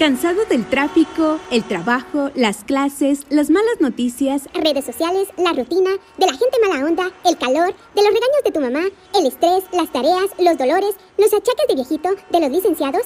¿Cansado 0.00 0.46
del 0.46 0.64
tráfico, 0.64 1.38
el 1.50 1.62
trabajo, 1.62 2.30
las 2.34 2.64
clases, 2.64 3.26
las 3.28 3.50
malas 3.50 3.80
noticias, 3.80 4.48
redes 4.54 4.86
sociales, 4.86 5.28
la 5.36 5.52
rutina, 5.52 5.90
de 6.16 6.26
la 6.26 6.32
gente 6.32 6.56
mala 6.66 6.86
onda, 6.86 7.10
el 7.26 7.36
calor, 7.36 7.74
de 7.94 8.02
los 8.02 8.06
regaños 8.06 8.42
de 8.42 8.50
tu 8.50 8.60
mamá, 8.62 8.80
el 9.14 9.26
estrés, 9.26 9.64
las 9.74 9.92
tareas, 9.92 10.30
los 10.38 10.56
dolores, 10.56 10.96
los 11.18 11.26
achaques 11.34 11.66
de 11.68 11.74
viejito, 11.74 12.08
de 12.30 12.40
los 12.40 12.50
licenciados? 12.50 13.02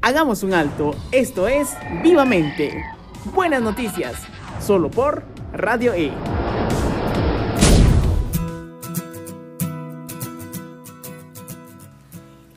Hagamos 0.00 0.44
un 0.44 0.54
alto. 0.54 0.94
Esto 1.10 1.48
es 1.48 1.70
Vivamente. 2.04 2.80
Buenas 3.34 3.62
noticias. 3.62 4.14
Solo 4.64 4.92
por 4.92 5.24
Radio 5.52 5.92
E. 5.92 6.12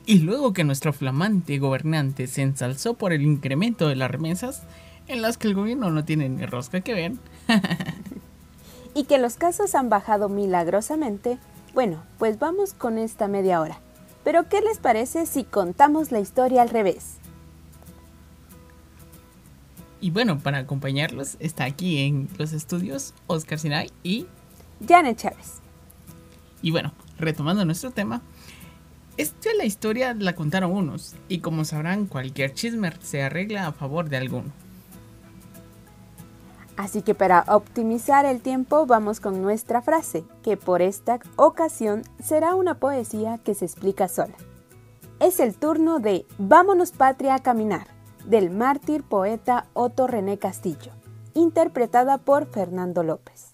Y 0.06 0.18
luego 0.18 0.52
que 0.52 0.64
nuestro 0.64 0.92
flamante 0.92 1.58
gobernante 1.58 2.26
se 2.26 2.42
ensalzó 2.42 2.94
por 2.94 3.12
el 3.12 3.22
incremento 3.22 3.88
de 3.88 3.96
las 3.96 4.10
remesas, 4.10 4.62
en 5.06 5.22
las 5.22 5.38
que 5.38 5.48
el 5.48 5.54
gobierno 5.54 5.90
no 5.90 6.04
tiene 6.04 6.28
ni 6.28 6.44
rosca 6.44 6.82
que 6.82 6.94
ver, 6.94 7.12
y 8.94 9.04
que 9.04 9.18
los 9.18 9.36
casos 9.36 9.74
han 9.74 9.88
bajado 9.88 10.28
milagrosamente, 10.28 11.38
bueno, 11.72 12.02
pues 12.18 12.38
vamos 12.38 12.74
con 12.74 12.98
esta 12.98 13.28
media 13.28 13.60
hora. 13.60 13.78
Pero 14.24 14.48
¿qué 14.48 14.60
les 14.60 14.78
parece 14.78 15.26
si 15.26 15.44
contamos 15.44 16.12
la 16.12 16.20
historia 16.20 16.62
al 16.62 16.70
revés? 16.70 17.16
Y 20.00 20.10
bueno, 20.10 20.38
para 20.38 20.58
acompañarlos 20.58 21.36
está 21.40 21.64
aquí 21.64 21.98
en 22.02 22.28
los 22.36 22.52
estudios 22.52 23.14
Oscar 23.26 23.58
Sinay 23.58 23.90
y 24.02 24.26
Janet 24.86 25.18
Chávez. 25.18 25.60
Y 26.60 26.70
bueno, 26.70 26.92
retomando 27.18 27.64
nuestro 27.64 27.90
tema, 27.90 28.22
esta 29.16 29.50
la 29.56 29.64
historia 29.64 30.14
la 30.14 30.34
contaron 30.34 30.72
unos, 30.72 31.14
y 31.28 31.38
como 31.38 31.64
sabrán, 31.64 32.06
cualquier 32.06 32.52
chisme 32.52 32.92
se 33.00 33.22
arregla 33.22 33.66
a 33.66 33.72
favor 33.72 34.08
de 34.08 34.16
alguno. 34.16 34.52
Así 36.76 37.02
que 37.02 37.14
para 37.14 37.44
optimizar 37.46 38.26
el 38.26 38.40
tiempo 38.40 38.84
vamos 38.86 39.20
con 39.20 39.40
nuestra 39.40 39.80
frase, 39.80 40.24
que 40.42 40.56
por 40.56 40.82
esta 40.82 41.20
ocasión 41.36 42.02
será 42.20 42.56
una 42.56 42.78
poesía 42.78 43.38
que 43.38 43.54
se 43.54 43.64
explica 43.64 44.08
sola. 44.08 44.34
Es 45.20 45.38
el 45.38 45.54
turno 45.54 46.00
de 46.00 46.26
Vámonos 46.38 46.90
Patria 46.90 47.36
a 47.36 47.42
caminar, 47.42 47.86
del 48.26 48.50
mártir 48.50 49.04
poeta 49.04 49.66
Otto 49.72 50.08
René 50.08 50.38
Castillo, 50.38 50.90
interpretada 51.34 52.18
por 52.18 52.46
Fernando 52.46 53.04
López. 53.04 53.53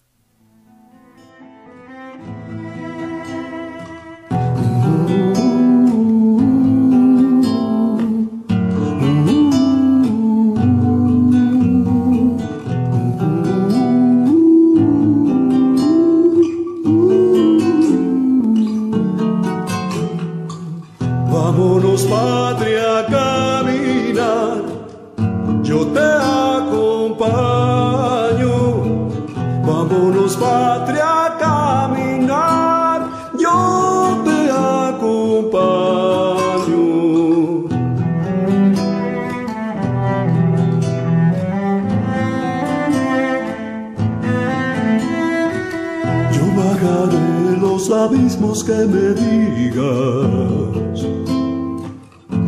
Que 48.65 48.87
me 48.87 49.15
digas. 49.15 51.01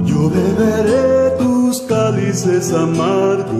Yo 0.05 0.31
beberé 0.31 1.31
tus 1.39 1.81
cálices 1.83 2.73
amargos. 2.73 3.51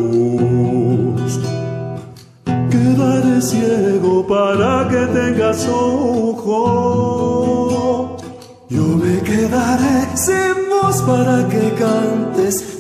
Quedaré 2.71 3.41
ciego 3.41 4.27
para 4.27 4.89
que 4.89 5.07
tengas 5.19 5.67
ojo. 5.69 6.59
Yo 8.69 8.83
me 8.83 9.21
quedaré 9.23 10.09
sin 10.15 10.69
voz 10.71 11.03
para 11.03 11.49
que 11.49 11.73
cantes. 11.75 12.72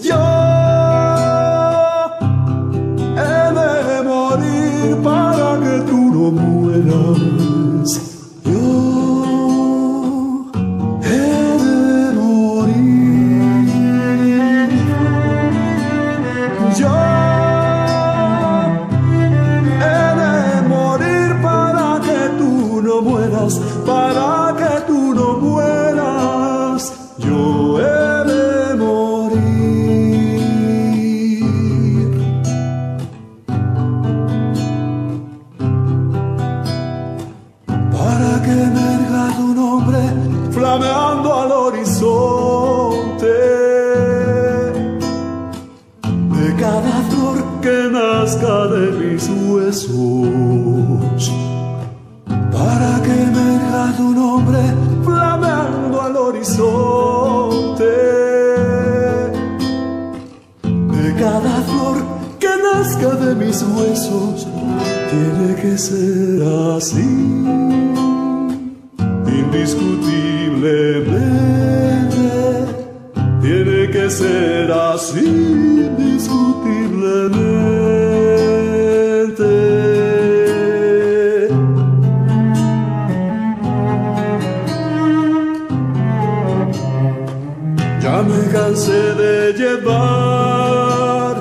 de 88.88 89.52
llevar 89.52 91.36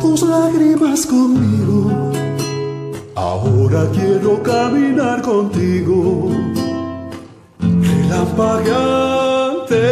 tus 0.00 0.22
lágrimas 0.22 1.04
conmigo. 1.06 1.90
Ahora 3.16 3.88
quiero 3.92 4.40
caminar 4.42 5.22
contigo, 5.22 6.30
relampagueante, 7.58 9.88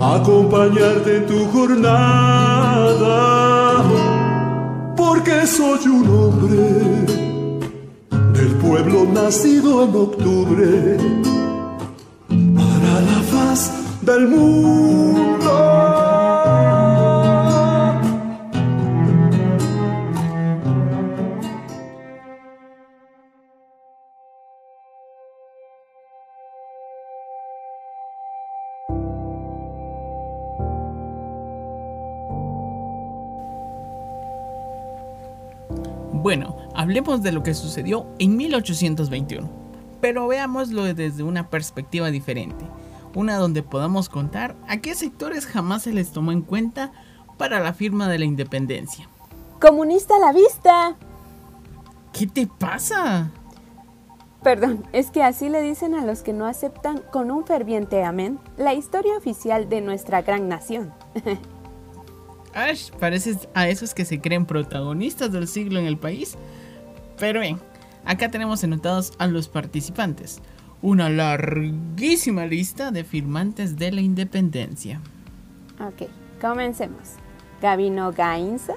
acompañarte 0.00 1.18
en 1.18 1.26
tu 1.26 1.44
jornada, 1.52 3.12
porque 4.96 5.46
soy 5.46 5.86
un 5.86 6.08
hombre 6.08 7.06
del 8.32 8.56
pueblo 8.56 9.04
nacido 9.04 9.84
en 9.84 9.94
octubre. 9.94 10.96
Bueno, 36.12 36.56
hablemos 36.74 37.22
de 37.22 37.32
lo 37.32 37.42
que 37.42 37.54
sucedió 37.54 38.06
en 38.18 38.36
1821, 38.36 39.48
pero 40.02 40.28
veámoslo 40.28 40.84
desde 40.92 41.22
una 41.22 41.48
perspectiva 41.48 42.10
diferente. 42.10 42.66
Una 43.14 43.36
donde 43.36 43.62
podamos 43.62 44.08
contar 44.08 44.56
a 44.68 44.78
qué 44.78 44.94
sectores 44.94 45.46
jamás 45.46 45.82
se 45.82 45.92
les 45.92 46.12
tomó 46.12 46.32
en 46.32 46.42
cuenta 46.42 46.92
para 47.38 47.60
la 47.60 47.74
firma 47.74 48.08
de 48.08 48.18
la 48.18 48.24
independencia. 48.24 49.08
¡Comunista 49.60 50.16
a 50.16 50.18
la 50.18 50.32
vista! 50.32 50.96
¿Qué 52.12 52.26
te 52.26 52.46
pasa? 52.46 53.30
Perdón, 54.42 54.84
es 54.92 55.10
que 55.10 55.22
así 55.22 55.48
le 55.48 55.62
dicen 55.62 55.94
a 55.94 56.04
los 56.04 56.22
que 56.22 56.32
no 56.32 56.46
aceptan 56.46 56.98
con 57.12 57.30
un 57.30 57.46
ferviente 57.46 58.02
amén 58.02 58.40
la 58.56 58.74
historia 58.74 59.16
oficial 59.16 59.68
de 59.68 59.80
nuestra 59.80 60.22
gran 60.22 60.48
nación. 60.48 60.92
Ash, 62.54 62.90
pareces 62.90 63.48
a 63.54 63.68
esos 63.68 63.94
que 63.94 64.04
se 64.04 64.20
creen 64.20 64.44
protagonistas 64.44 65.32
del 65.32 65.48
siglo 65.48 65.78
en 65.78 65.86
el 65.86 65.96
país. 65.96 66.36
Pero 67.18 67.40
bien, 67.40 67.58
acá 68.04 68.30
tenemos 68.30 68.62
anotados 68.64 69.12
a 69.18 69.26
los 69.26 69.48
participantes. 69.48 70.40
Una 70.82 71.08
larguísima 71.08 72.44
lista 72.44 72.90
de 72.90 73.04
firmantes 73.04 73.76
de 73.76 73.92
la 73.92 74.00
independencia. 74.00 75.00
Ok, 75.80 76.08
comencemos. 76.40 77.14
Gabino 77.60 78.10
Gainza, 78.12 78.74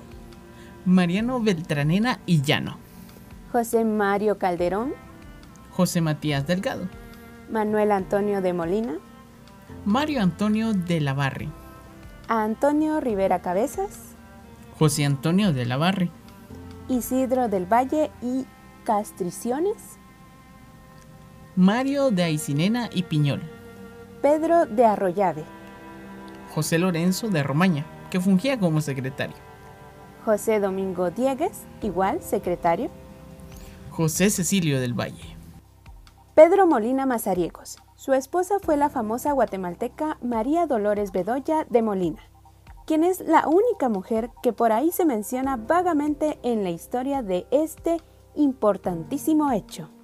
Mariano 0.85 1.41
Beltranena 1.41 2.19
y 2.27 2.43
Llano. 2.43 2.77
José 3.51 3.83
Mario 3.83 4.37
Calderón, 4.37 4.93
José 5.71 6.01
Matías 6.01 6.45
Delgado. 6.45 6.87
Manuel 7.49 7.91
Antonio 7.91 8.41
de 8.41 8.53
Molina, 8.53 8.93
Mario 9.85 10.21
Antonio 10.21 10.73
de 10.73 11.01
la 11.01 11.13
Barri. 11.13 11.49
Antonio 12.27 12.99
Rivera 12.99 13.41
Cabezas, 13.41 14.15
José 14.77 15.05
Antonio 15.05 15.53
de 15.53 15.65
la 15.65 15.77
Barri. 15.77 16.11
Isidro 16.87 17.47
del 17.47 17.65
Valle 17.65 18.11
y 18.21 18.45
Castriciones, 18.83 19.97
Mario 21.57 22.11
de 22.11 22.23
Aicinena 22.23 22.89
y 22.93 23.03
Piñol. 23.03 23.41
Pedro 24.21 24.65
de 24.65 24.83
Arroyave, 24.83 25.45
José 26.53 26.77
Lorenzo 26.77 27.29
de 27.29 27.43
Romaña, 27.43 27.85
que 28.11 28.19
fungía 28.19 28.59
como 28.59 28.81
secretario. 28.81 29.37
José 30.25 30.59
Domingo 30.59 31.11
Diegues, 31.11 31.61
igual 31.81 32.21
secretario, 32.21 32.89
José 33.89 34.29
Cecilio 34.31 34.81
del 34.81 34.99
Valle. 34.99 35.37
Pedro 36.33 36.67
Molina 36.67 37.05
Mazariegos. 37.05 37.77
Su 37.95 38.11
esposa 38.11 38.55
fue 38.61 38.75
la 38.75 38.89
famosa 38.89 39.31
guatemalteca 39.31 40.17
María 40.21 40.67
Dolores 40.67 41.13
Bedoya 41.13 41.65
de 41.69 41.81
Molina, 41.81 42.21
quien 42.85 43.05
es 43.05 43.21
la 43.21 43.47
única 43.47 43.87
mujer 43.87 44.29
que 44.43 44.51
por 44.51 44.73
ahí 44.73 44.91
se 44.91 45.05
menciona 45.05 45.55
vagamente 45.55 46.37
en 46.43 46.65
la 46.65 46.71
historia 46.71 47.21
de 47.21 47.47
este 47.49 48.01
importantísimo 48.35 49.53
hecho. 49.53 49.94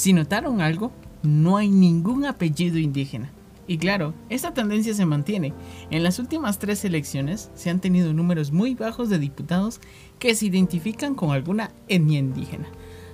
Si 0.00 0.14
notaron 0.14 0.62
algo, 0.62 0.92
no 1.22 1.58
hay 1.58 1.68
ningún 1.68 2.24
apellido 2.24 2.78
indígena. 2.78 3.30
Y 3.66 3.76
claro, 3.76 4.14
esta 4.30 4.54
tendencia 4.54 4.94
se 4.94 5.04
mantiene. 5.04 5.52
En 5.90 6.02
las 6.02 6.18
últimas 6.18 6.58
tres 6.58 6.82
elecciones 6.86 7.50
se 7.54 7.68
han 7.68 7.80
tenido 7.80 8.14
números 8.14 8.50
muy 8.50 8.74
bajos 8.74 9.10
de 9.10 9.18
diputados 9.18 9.78
que 10.18 10.34
se 10.34 10.46
identifican 10.46 11.14
con 11.14 11.32
alguna 11.32 11.70
etnia 11.86 12.18
indígena, 12.18 12.66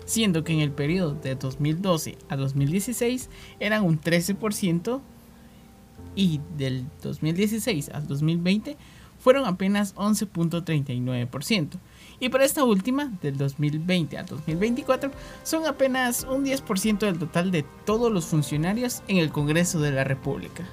siendo 0.04 0.44
que 0.44 0.52
en 0.52 0.60
el 0.60 0.70
periodo 0.70 1.14
de 1.14 1.34
2012 1.34 2.18
a 2.28 2.36
2016 2.36 3.30
eran 3.58 3.82
un 3.82 4.00
13% 4.00 5.00
y 6.14 6.40
del 6.56 6.86
2016 7.02 7.88
al 7.88 8.06
2020 8.06 8.76
fueron 9.18 9.46
apenas 9.46 9.92
11.39%. 9.96 11.78
Y 12.18 12.30
para 12.30 12.44
esta 12.44 12.64
última, 12.64 13.12
del 13.20 13.36
2020 13.36 14.16
al 14.16 14.26
2024, 14.26 15.10
son 15.42 15.66
apenas 15.66 16.24
un 16.24 16.44
10% 16.44 16.98
del 16.98 17.18
total 17.18 17.50
de 17.50 17.64
todos 17.84 18.10
los 18.10 18.26
funcionarios 18.26 19.02
en 19.08 19.18
el 19.18 19.30
Congreso 19.30 19.80
de 19.80 19.92
la 19.92 20.04
República. 20.04 20.64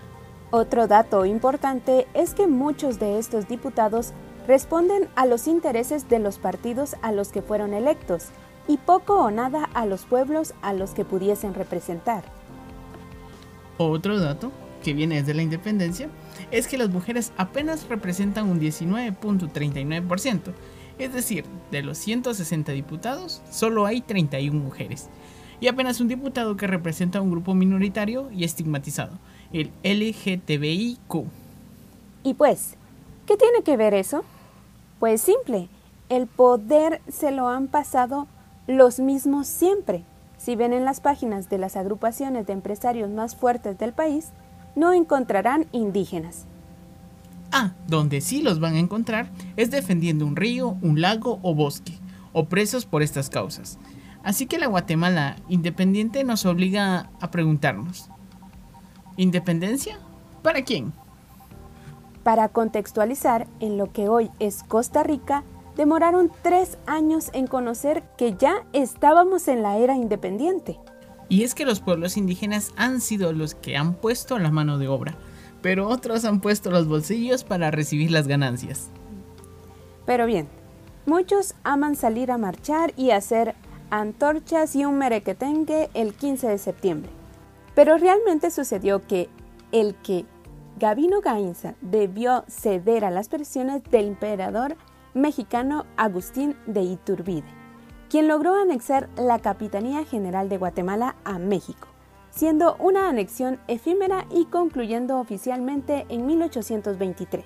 Otro 0.51 0.88
dato 0.88 1.25
importante 1.25 2.07
es 2.13 2.34
que 2.34 2.48
muchos 2.48 3.00
de 3.00 3.19
estos 3.19 3.48
diputados 3.48 4.13
responden 4.48 5.10
a 5.16 5.25
los 5.25 5.48
intereses 5.48 6.07
de 6.10 6.19
los 6.19 6.38
partidos 6.38 6.95
a 7.01 7.12
los 7.12 7.30
que 7.30 7.42
fueron 7.42 7.74
electos 7.74 8.28
y 8.68 8.78
poco 8.78 9.19
o 9.19 9.31
nada 9.31 9.69
a 9.74 9.86
los 9.86 10.04
pueblos 10.04 10.54
a 10.62 10.74
los 10.74 10.92
que 10.92 11.06
pudiesen 11.06 11.54
representar. 11.54 12.24
Otro 13.78 14.19
dato 14.19 14.51
que 14.84 14.94
viene 14.94 15.16
desde 15.16 15.34
la 15.34 15.42
independencia 15.42 16.10
es 16.51 16.68
que 16.68 16.78
las 16.78 16.90
mujeres 16.90 17.31
apenas 17.38 17.88
representan 17.90 18.50
un 18.50 18.60
19.39%, 18.60 20.54
es 21.00 21.13
decir, 21.13 21.45
de 21.72 21.81
los 21.81 21.98
160 21.98 22.72
diputados, 22.72 23.42
solo 23.50 23.86
hay 23.86 24.01
31 24.01 24.60
mujeres, 24.60 25.10
y 25.60 25.68
apenas 25.68 26.01
un 26.01 26.07
diputado 26.07 26.57
que 26.57 26.68
representa 26.68 27.22
un 27.22 27.31
grupo 27.31 27.54
minoritario 27.54 28.30
y 28.31 28.44
estigmatizado, 28.44 29.18
el 29.54 29.72
LGTBIQ. 29.84 31.25
Y 32.24 32.34
pues, 32.34 32.75
¿qué 33.25 33.38
tiene 33.38 33.63
que 33.63 33.78
ver 33.78 33.94
eso? 33.94 34.24
Pues 35.00 35.22
simple, 35.22 35.69
el 36.10 36.28
poder 36.28 37.01
se 37.07 37.31
lo 37.31 37.48
han 37.48 37.68
pasado 37.68 38.28
los 38.68 39.00
mismos 39.00 39.48
siempre. 39.48 40.04
Si 40.38 40.56
ven 40.56 40.74
en 40.74 40.86
las 40.86 41.00
páginas 41.00 41.50
de 41.50 41.57
las 41.57 41.75
agrupaciones 41.75 42.45
de 42.45 42.54
empresarios 42.54 43.10
más 43.10 43.36
fuertes 43.36 43.78
del 43.78 43.94
país, 43.94 44.30
no 44.75 44.94
encontrarán 44.94 45.68
indígenas. 45.72 46.45
Ah, 47.56 47.76
donde 47.88 48.20
sí 48.20 48.42
los 48.42 48.60
van 48.60 48.74
a 48.74 48.80
encontrar 48.80 49.30
es 49.58 49.70
defendiendo 49.70 50.26
un 50.26 50.36
río, 50.36 50.76
un 50.82 51.02
lago 51.02 51.40
o 51.44 51.54
bosque, 51.54 51.94
o 52.34 52.46
presos 52.46 52.88
por 52.88 53.04
estas 53.04 53.30
causas. 53.30 53.78
Así 54.24 54.48
que 54.48 54.58
la 54.58 54.66
Guatemala 54.66 55.36
independiente 55.50 56.24
nos 56.24 56.48
obliga 56.48 57.12
a 57.22 57.30
preguntarnos, 57.30 58.10
¿independencia? 59.18 60.00
¿Para 60.42 60.64
quién? 60.64 60.94
Para 62.24 62.50
contextualizar, 62.50 63.46
en 63.60 63.78
lo 63.78 63.92
que 63.92 64.10
hoy 64.10 64.32
es 64.40 64.64
Costa 64.64 65.04
Rica, 65.04 65.44
demoraron 65.76 66.32
tres 66.42 66.80
años 66.88 67.30
en 67.34 67.46
conocer 67.46 68.02
que 68.18 68.36
ya 68.36 68.66
estábamos 68.74 69.48
en 69.48 69.62
la 69.62 69.78
era 69.78 69.96
independiente. 69.96 70.80
Y 71.30 71.44
es 71.44 71.54
que 71.54 71.66
los 71.66 71.82
pueblos 71.82 72.18
indígenas 72.18 72.72
han 72.78 73.00
sido 73.00 73.32
los 73.32 73.54
que 73.54 73.78
han 73.78 73.94
puesto 73.94 74.40
la 74.40 74.50
mano 74.50 74.80
de 74.80 74.88
obra, 74.88 75.16
pero 75.63 75.88
otros 75.88 76.25
han 76.25 76.42
puesto 76.42 76.69
los 76.69 76.88
bolsillos 76.88 77.45
para 77.45 77.71
recibir 77.71 78.12
las 78.12 78.27
ganancias. 78.27 78.89
Pero 80.06 80.25
bien, 80.25 80.48
muchos 81.06 81.56
aman 81.63 81.95
salir 81.95 82.31
a 82.31 82.38
marchar 82.38 82.94
y 82.98 83.12
hacer 83.12 83.56
antorchas 83.89 84.76
y 84.76 84.83
un 84.83 84.97
merequetengue 84.97 85.90
el 85.94 86.14
15 86.14 86.49
de 86.49 86.57
septiembre. 86.57 87.09
Pero 87.76 87.97
realmente 87.97 88.52
sucedió 88.52 89.07
que 89.07 89.30
el 89.71 89.95
que 89.95 90.26
Gabino 90.78 91.21
Gainza 91.21 91.76
debió 91.80 92.44
ceder 92.49 93.06
a 93.06 93.11
las 93.11 93.30
presiones 93.30 93.83
del 93.85 94.07
emperador 94.09 94.76
mexicano 95.14 95.85
Agustín 95.95 96.57
de 96.68 96.81
Iturbide, 96.81 97.47
quien 98.09 98.28
logró 98.28 98.56
anexar 98.56 99.09
la 99.16 99.40
Capitanía 99.40 100.04
General 100.04 100.49
de 100.49 100.57
Guatemala 100.57 101.16
a 101.23 101.40
México, 101.40 101.88
siendo 102.33 102.75
una 102.78 103.09
anexión 103.09 103.59
efímera 103.68 104.25
y 104.31 104.45
concluyendo 104.45 105.19
oficialmente 105.19 106.06
en 106.09 106.25
1823. 106.25 107.44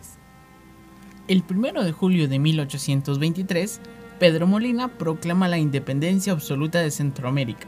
El 1.28 1.44
1 1.50 1.84
de 1.84 1.92
julio 1.92 2.30
de 2.30 2.40
1823, 2.40 3.82
Pedro 4.18 4.48
Molina 4.48 4.88
proclama 4.88 5.50
la 5.50 5.58
independencia 5.58 6.32
absoluta 6.32 6.80
de 6.80 6.92
Centroamérica, 6.92 7.68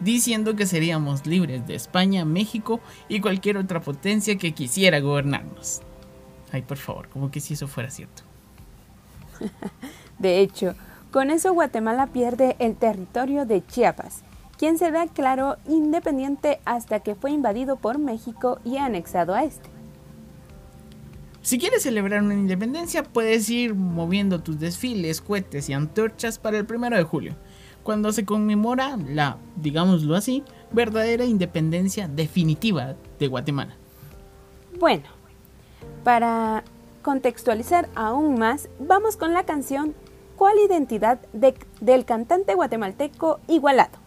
diciendo 0.00 0.56
que 0.56 0.66
seríamos 0.66 1.26
libres 1.26 1.66
de 1.66 1.76
España, 1.76 2.24
México 2.24 2.80
y 3.08 3.20
cualquier 3.20 3.56
otra 3.56 3.80
potencia 3.80 4.36
que 4.36 4.52
quisiera 4.52 4.98
gobernarnos. 4.98 5.80
Ay, 6.50 6.62
por 6.62 6.76
favor, 6.76 7.08
como 7.08 7.30
que 7.30 7.40
si 7.40 7.54
eso 7.54 7.68
fuera 7.68 7.88
cierto. 7.88 8.24
De 10.18 10.40
hecho, 10.40 10.74
con 11.12 11.30
eso 11.30 11.52
Guatemala 11.52 12.08
pierde 12.08 12.56
el 12.58 12.74
territorio 12.74 13.46
de 13.46 13.64
Chiapas, 13.64 14.24
quien 14.58 14.78
se 14.78 14.90
declaró 14.92 15.56
independiente 15.68 16.60
hasta 16.64 17.00
que 17.00 17.14
fue 17.14 17.30
invadido 17.32 17.76
por 17.76 17.98
México 17.98 18.60
y 18.64 18.76
anexado 18.76 19.34
a 19.34 19.44
este. 19.44 19.70
Si 21.42 21.58
quieres 21.58 21.82
celebrar 21.82 22.22
una 22.22 22.34
independencia, 22.34 23.02
puedes 23.02 23.50
ir 23.50 23.74
moviendo 23.74 24.40
tus 24.40 24.60
desfiles, 24.60 25.20
cohetes 25.20 25.68
y 25.68 25.72
antorchas 25.72 26.38
para 26.38 26.58
el 26.58 26.66
1 26.72 26.90
de 26.96 27.02
julio, 27.02 27.34
cuando 27.82 28.12
se 28.12 28.24
conmemora 28.24 28.96
la, 28.96 29.38
digámoslo 29.56 30.14
así, 30.14 30.44
verdadera 30.70 31.24
independencia 31.24 32.06
definitiva 32.06 32.94
de 33.18 33.26
Guatemala. 33.26 33.74
Bueno, 34.78 35.04
para 36.04 36.62
contextualizar 37.02 37.88
aún 37.96 38.38
más, 38.38 38.68
vamos 38.78 39.16
con 39.16 39.32
la 39.32 39.44
canción 39.44 39.94
¿Cuál 40.36 40.58
identidad 40.58 41.20
de- 41.32 41.54
del 41.80 42.04
cantante 42.04 42.54
guatemalteco 42.54 43.38
Igualado? 43.48 43.98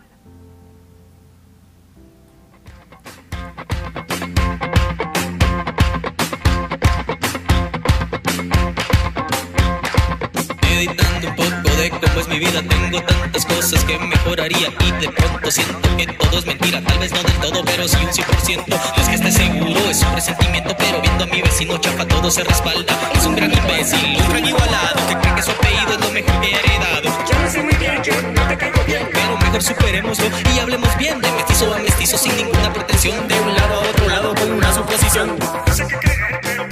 Editando 10.76 11.28
un 11.30 11.36
poco 11.36 11.76
de 11.78 11.90
cómo 11.90 12.20
es 12.20 12.28
mi 12.28 12.40
vida. 12.40 12.62
Tengo 12.62 13.02
tantas 13.02 13.46
cosas 13.46 13.84
que 13.86 13.98
mejoraría 13.98 14.70
y 14.80 14.92
de 15.02 15.10
pronto 15.10 15.52
siento 15.52 15.98
que 15.98 16.08
todo 16.08 16.40
es 16.40 16.46
mentira. 16.46 16.82
Tal 16.82 17.00
vez 17.00 17.12
no 17.12 17.24
del 17.24 17.34
todo, 17.40 17.64
pero 17.66 17.88
sí 17.88 17.98
un 18.02 18.12
100%. 18.12 18.64
No 18.68 18.76
es 19.02 19.10
que 19.10 19.16
esté 19.16 19.32
seguro, 19.32 19.80
es 19.90 20.02
un 20.02 20.12
presentimiento, 20.14 20.76
pero 20.78 21.02
viendo 21.02 21.24
a 21.24 21.28
mi 21.28 21.42
vecino 21.42 21.78
chafa 21.78 22.06
todo 22.08 22.30
se 22.30 22.44
respalda. 22.44 22.94
Es 23.14 23.26
un 23.26 23.36
gran 23.36 23.52
imbécil, 23.52 24.22
un 24.22 24.30
gran 24.30 24.46
igualado 24.46 25.08
que 25.08 25.16
cree 25.18 25.36
que 25.36 25.42
su 25.42 25.52
apellido 25.52 25.94
es 25.94 26.00
lo 26.00 26.12
mejor 26.12 26.42
que 26.42 26.48
he 26.48 26.60
heredado. 26.60 27.26
Yo 27.30 27.40
no 27.40 27.50
sé 27.50 27.64
muy 27.64 27.76
bien, 27.76 28.04
yo 28.04 28.14
no 28.34 28.48
te 28.48 28.58
caigo 28.58 28.84
bien. 28.86 29.10
Pero 29.14 29.38
mejor 29.38 29.64
superémoslo 29.64 30.26
y 30.54 30.60
hablemos 30.60 30.98
bien 30.98 31.22
de 31.22 31.32
mestizo 31.32 31.74
a 31.74 31.80
mestizo 31.80 32.18
sin 32.18 32.36
ninguna 32.36 32.74
pretensión. 32.74 33.28
De 33.28 33.40
un 33.40 33.56
lado 33.56 33.76
a 33.76 33.80
otro 33.90 34.08
lado 34.08 34.36
con 34.36 34.52
una 34.52 34.74
suposición. 34.74 35.38
No 35.68 35.74
sé 35.74 35.88
qué 35.88 35.98
creer, 35.98 36.40
pero 36.42 36.68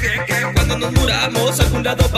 bien 0.00 0.24
que 0.26 0.52
Cuando 0.54 0.78
nos 0.78 0.92
muramos, 0.92 1.60
algún 1.60 1.82
lado 1.82 2.08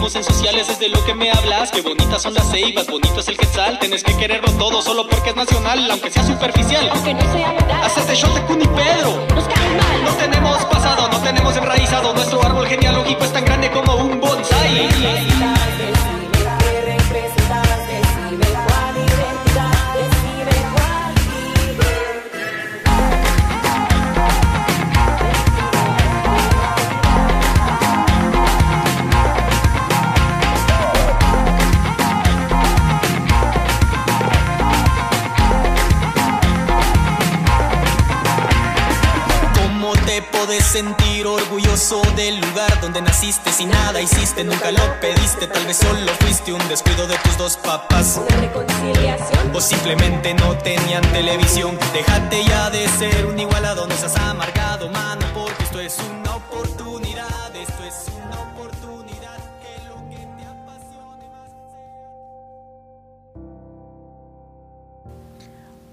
vimos 0.00 0.14
en 0.14 0.24
sociales 0.24 0.66
es 0.70 0.78
de 0.78 0.88
lo 0.88 1.04
que 1.04 1.14
me 1.14 1.30
hablas. 1.30 1.70
Qué 1.70 1.82
bonitas 1.82 2.22
son 2.22 2.32
las 2.32 2.50
ceibas, 2.50 2.86
bonito 2.86 3.20
es 3.20 3.28
el 3.28 3.36
quetzal. 3.36 3.78
Tienes 3.80 4.02
que 4.02 4.16
quererlo 4.16 4.50
todo 4.52 4.80
solo 4.80 5.06
porque 5.06 5.28
es 5.28 5.36
nacional, 5.36 5.90
aunque 5.90 6.10
sea 6.10 6.24
superficial. 6.24 6.88
Aunque 6.90 7.12
no 7.12 7.20
sea 7.32 7.52
verdad, 7.52 7.84
Hacerte 7.84 8.14
shot 8.14 8.32
de 8.32 8.40
Kun 8.46 8.62
y 8.62 8.66
Pedro. 8.66 9.26
nos 9.34 9.44
cae 9.44 9.68
mal. 9.76 10.04
No 10.04 10.12
tenemos 10.12 10.64
pasado, 10.64 11.06
no 11.10 11.20
tenemos 11.20 11.54
enraizado. 11.54 12.14
Nuestro 12.14 12.42
árbol 12.42 12.66
genealógico 12.66 13.24
es 13.24 13.32
tan 13.34 13.44
grande 13.44 13.70
como 13.70 13.94
un 13.96 14.18
bonsai. 14.20 15.29
Orgulloso 41.34 42.02
del 42.16 42.40
lugar 42.40 42.80
donde 42.80 43.00
naciste? 43.02 43.50
Si 43.52 43.64
nada 43.64 44.00
hiciste, 44.00 44.44
nunca 44.44 44.70
lo 44.70 45.00
pediste. 45.00 45.46
Tal 45.46 45.64
vez 45.66 45.76
solo 45.76 46.12
fuiste 46.20 46.52
un 46.52 46.68
descuido 46.68 47.06
de 47.06 47.16
tus 47.18 47.36
dos 47.38 47.56
papás. 47.56 48.20
Una 48.28 48.40
reconciliación. 48.40 49.54
O 49.54 49.60
simplemente 49.60 50.34
no 50.34 50.56
tenían 50.58 51.02
televisión. 51.12 51.78
Déjate 51.92 52.44
ya 52.44 52.70
de 52.70 52.88
ser 52.88 53.26
un 53.26 53.38
igualado, 53.38 53.86
no 53.86 53.94
seas 53.94 54.16
amargado, 54.16 54.90
mano, 54.90 55.24
porque 55.34 55.62
esto 55.64 55.80
es 55.80 55.98
una 56.20 56.36
oportunidad. 56.36 57.56
Esto 57.56 57.84
es 57.84 58.06
una 58.24 58.40
oportunidad. 58.40 59.38
Que 59.60 59.88
lo 59.88 60.08
que 60.08 60.16
te 60.16 60.44
apasione 60.44 61.28
más. 61.30 61.50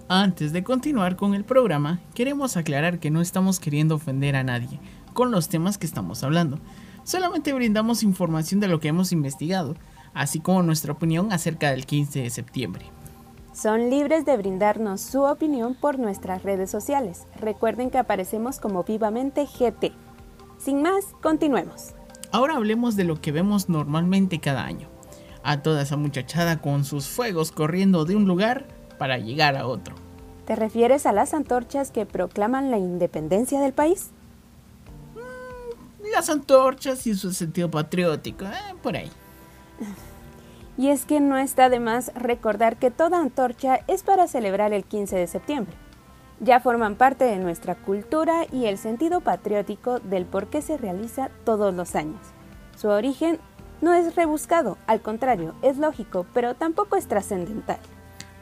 Antes 0.09 0.53
de 0.53 0.63
continuar 0.63 1.15
con 1.15 1.33
el 1.33 1.43
programa, 1.43 1.99
queremos 2.13 2.57
aclarar 2.57 2.99
que 2.99 3.11
no 3.11 3.21
estamos 3.21 3.59
queriendo 3.59 3.95
ofender 3.95 4.35
a 4.35 4.43
nadie 4.43 4.79
con 5.17 5.31
los 5.31 5.49
temas 5.49 5.79
que 5.79 5.87
estamos 5.87 6.23
hablando. 6.23 6.59
Solamente 7.03 7.51
brindamos 7.51 8.03
información 8.03 8.59
de 8.59 8.67
lo 8.67 8.79
que 8.79 8.89
hemos 8.89 9.11
investigado, 9.11 9.73
así 10.13 10.39
como 10.39 10.61
nuestra 10.61 10.93
opinión 10.93 11.33
acerca 11.33 11.71
del 11.71 11.87
15 11.87 12.21
de 12.21 12.29
septiembre. 12.29 12.85
Son 13.51 13.89
libres 13.89 14.25
de 14.25 14.37
brindarnos 14.37 15.01
su 15.01 15.23
opinión 15.23 15.73
por 15.73 15.97
nuestras 15.97 16.43
redes 16.43 16.69
sociales. 16.69 17.25
Recuerden 17.41 17.89
que 17.89 17.97
aparecemos 17.97 18.59
como 18.59 18.83
Vivamente 18.83 19.47
GT. 19.47 19.91
Sin 20.59 20.83
más, 20.83 21.03
continuemos. 21.23 21.95
Ahora 22.31 22.55
hablemos 22.55 22.95
de 22.95 23.05
lo 23.05 23.19
que 23.19 23.31
vemos 23.31 23.69
normalmente 23.69 24.37
cada 24.37 24.65
año. 24.65 24.87
A 25.41 25.63
toda 25.63 25.81
esa 25.81 25.97
muchachada 25.97 26.61
con 26.61 26.85
sus 26.85 27.07
fuegos 27.07 27.51
corriendo 27.51 28.05
de 28.05 28.15
un 28.15 28.27
lugar 28.27 28.67
para 28.99 29.17
llegar 29.17 29.55
a 29.55 29.65
otro. 29.65 29.95
¿Te 30.45 30.55
refieres 30.55 31.07
a 31.07 31.11
las 31.11 31.33
antorchas 31.33 31.89
que 31.89 32.05
proclaman 32.05 32.69
la 32.69 32.77
independencia 32.77 33.59
del 33.59 33.73
país? 33.73 34.11
Las 36.11 36.29
antorchas 36.29 37.05
y 37.07 37.15
su 37.15 37.33
sentido 37.33 37.69
patriótico, 37.69 38.45
eh, 38.45 38.75
por 38.81 38.95
ahí. 38.95 39.11
Y 40.77 40.89
es 40.89 41.05
que 41.05 41.19
no 41.19 41.37
está 41.37 41.69
de 41.69 41.79
más 41.79 42.11
recordar 42.15 42.77
que 42.77 42.91
toda 42.91 43.19
antorcha 43.19 43.79
es 43.87 44.03
para 44.03 44.27
celebrar 44.27 44.73
el 44.73 44.83
15 44.83 45.15
de 45.15 45.27
septiembre. 45.27 45.75
Ya 46.39 46.59
forman 46.59 46.95
parte 46.95 47.25
de 47.25 47.37
nuestra 47.37 47.73
cultura 47.73 48.45
y 48.51 48.65
el 48.65 48.77
sentido 48.77 49.21
patriótico 49.21 49.99
del 49.99 50.25
por 50.25 50.47
qué 50.47 50.61
se 50.61 50.77
realiza 50.77 51.29
todos 51.45 51.73
los 51.73 51.95
años. 51.95 52.21
Su 52.75 52.89
origen 52.89 53.39
no 53.81 53.93
es 53.93 54.15
rebuscado, 54.15 54.77
al 54.85 55.01
contrario, 55.01 55.55
es 55.63 55.77
lógico, 55.77 56.27
pero 56.33 56.53
tampoco 56.53 56.95
es 56.95 57.07
trascendental. 57.07 57.79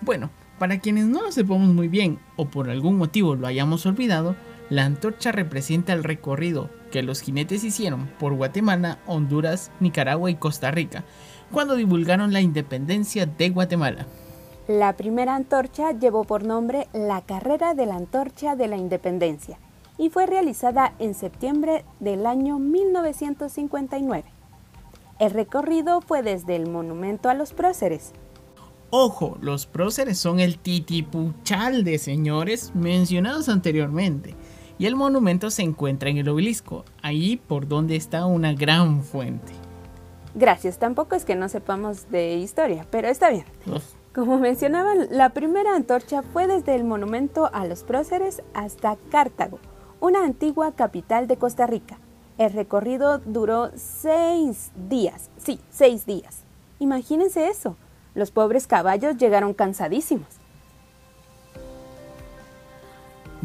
Bueno, 0.02 0.30
para 0.60 0.80
quienes 0.80 1.06
no 1.06 1.22
lo 1.22 1.32
sepamos 1.32 1.70
muy 1.70 1.88
bien 1.88 2.20
o 2.36 2.46
por 2.46 2.70
algún 2.70 2.98
motivo 2.98 3.36
lo 3.36 3.48
hayamos 3.48 3.86
olvidado, 3.86 4.36
la 4.70 4.86
antorcha 4.86 5.32
representa 5.32 5.94
el 5.94 6.04
recorrido 6.04 6.70
que 6.92 7.04
los 7.04 7.22
jinetes 7.22 7.64
hicieron 7.64 8.08
por 8.20 8.34
Guatemala, 8.36 9.00
Honduras, 9.06 9.72
Nicaragua 9.80 10.32
y 10.32 10.36
Costa 10.36 10.72
Rica 10.72 11.04
cuando 11.52 11.76
divulgaron 11.76 12.34
la 12.34 12.42
independencia 12.42 13.26
de 13.26 13.50
Guatemala. 13.50 14.08
La 14.68 14.94
primera 14.94 15.36
antorcha 15.36 15.92
llevó 15.92 16.24
por 16.24 16.44
nombre 16.44 16.88
la 16.94 17.22
Carrera 17.22 17.76
de 17.76 17.86
la 17.86 17.96
Antorcha 17.96 18.56
de 18.56 18.68
la 18.68 18.78
Independencia 18.78 19.60
y 19.98 20.10
fue 20.10 20.26
realizada 20.26 20.94
en 21.00 21.14
septiembre 21.14 21.86
del 22.00 22.26
año 22.26 22.58
1959. 22.58 24.24
El 25.20 25.32
recorrido 25.32 26.02
fue 26.02 26.24
desde 26.24 26.56
el 26.56 26.68
monumento 26.68 27.30
a 27.30 27.36
los 27.36 27.54
próceres, 27.54 28.12
Ojo, 28.98 29.38
los 29.42 29.66
próceres 29.66 30.18
son 30.18 30.40
el 30.40 30.58
titipuchal 30.58 31.84
de 31.84 31.98
señores 31.98 32.72
mencionados 32.76 33.50
anteriormente, 33.50 34.36
y 34.78 34.86
el 34.86 34.96
monumento 34.96 35.50
se 35.50 35.64
encuentra 35.64 36.10
en 36.10 36.18
el 36.18 36.30
obelisco, 36.30 36.86
allí 37.02 37.38
por 37.38 37.68
donde 37.68 37.96
está 37.96 38.26
una 38.26 38.54
gran 38.54 39.04
fuente. 39.04 39.54
Gracias, 40.34 40.80
tampoco 40.80 41.16
es 41.16 41.24
que 41.24 41.36
no 41.36 41.48
sepamos 41.48 42.10
de 42.12 42.36
historia, 42.36 42.86
pero 42.90 43.08
está 43.08 43.30
bien. 43.30 43.46
Uf, 43.68 43.84
Como 44.14 44.38
mencionaban, 44.38 45.08
la 45.12 45.30
primera 45.30 45.76
antorcha 45.76 46.24
fue 46.24 46.48
desde 46.48 46.76
el 46.76 46.84
monumento 46.84 47.50
a 47.54 47.66
los 47.66 47.84
próceres 47.84 48.42
hasta 48.54 48.98
Cartago, 49.10 49.60
una 50.02 50.24
antigua 50.24 50.74
capital 50.74 51.28
de 51.28 51.38
Costa 51.38 51.68
Rica. 51.68 51.98
El 52.38 52.52
recorrido 52.52 53.20
duró 53.20 53.72
seis 53.76 54.72
días, 54.90 55.30
sí, 55.38 55.62
seis 55.70 56.06
días. 56.06 56.44
Imagínense 56.80 57.48
eso, 57.48 57.78
los 58.14 58.32
pobres 58.32 58.68
caballos 58.68 59.16
llegaron 59.16 59.54
cansadísimos. 59.54 60.28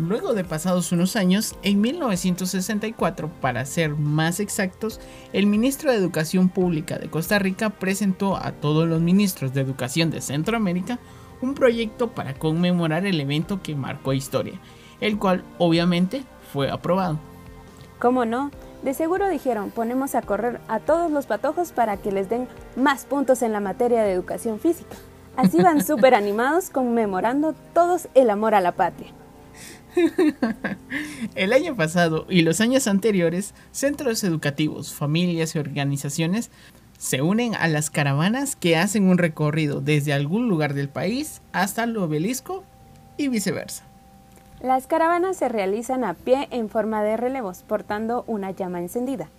Luego 0.00 0.32
de 0.32 0.44
pasados 0.44 0.92
unos 0.92 1.14
años, 1.14 1.54
en 1.62 1.82
1964, 1.82 3.28
para 3.42 3.66
ser 3.66 3.90
más 3.90 4.40
exactos, 4.40 4.98
el 5.34 5.46
ministro 5.46 5.90
de 5.90 5.98
Educación 5.98 6.48
Pública 6.48 6.98
de 6.98 7.10
Costa 7.10 7.38
Rica 7.38 7.68
presentó 7.68 8.36
a 8.36 8.52
todos 8.52 8.88
los 8.88 9.02
ministros 9.02 9.52
de 9.52 9.60
Educación 9.60 10.10
de 10.10 10.22
Centroamérica 10.22 10.98
un 11.42 11.54
proyecto 11.54 12.12
para 12.12 12.32
conmemorar 12.32 13.04
el 13.04 13.20
evento 13.20 13.62
que 13.62 13.74
marcó 13.74 14.14
historia, 14.14 14.58
el 15.02 15.18
cual 15.18 15.44
obviamente 15.58 16.24
fue 16.50 16.70
aprobado. 16.70 17.18
¿Cómo 17.98 18.24
no? 18.24 18.50
De 18.82 18.94
seguro 18.94 19.28
dijeron, 19.28 19.70
ponemos 19.70 20.14
a 20.14 20.22
correr 20.22 20.62
a 20.68 20.80
todos 20.80 21.10
los 21.10 21.26
patojos 21.26 21.72
para 21.72 21.98
que 21.98 22.10
les 22.10 22.30
den 22.30 22.48
más 22.74 23.04
puntos 23.04 23.42
en 23.42 23.52
la 23.52 23.60
materia 23.60 24.02
de 24.02 24.12
educación 24.12 24.60
física. 24.60 24.96
Así 25.36 25.62
van 25.62 25.84
súper 25.84 26.14
animados 26.14 26.70
conmemorando 26.70 27.54
todos 27.74 28.08
el 28.14 28.30
amor 28.30 28.54
a 28.54 28.62
la 28.62 28.72
patria. 28.72 29.12
El 31.34 31.52
año 31.52 31.76
pasado 31.76 32.26
y 32.28 32.42
los 32.42 32.60
años 32.60 32.86
anteriores, 32.86 33.54
centros 33.72 34.24
educativos, 34.24 34.92
familias 34.92 35.54
y 35.54 35.58
organizaciones 35.58 36.50
se 36.98 37.22
unen 37.22 37.54
a 37.54 37.66
las 37.66 37.88
caravanas 37.88 38.56
que 38.56 38.76
hacen 38.76 39.08
un 39.08 39.18
recorrido 39.18 39.80
desde 39.80 40.12
algún 40.12 40.48
lugar 40.48 40.74
del 40.74 40.88
país 40.88 41.40
hasta 41.52 41.84
el 41.84 41.96
obelisco 41.96 42.62
y 43.16 43.28
viceversa. 43.28 43.84
Las 44.62 44.86
caravanas 44.86 45.38
se 45.38 45.48
realizan 45.48 46.04
a 46.04 46.12
pie 46.12 46.46
en 46.50 46.68
forma 46.68 47.02
de 47.02 47.16
relevos, 47.16 47.62
portando 47.66 48.24
una 48.26 48.50
llama 48.50 48.80
encendida. 48.80 49.30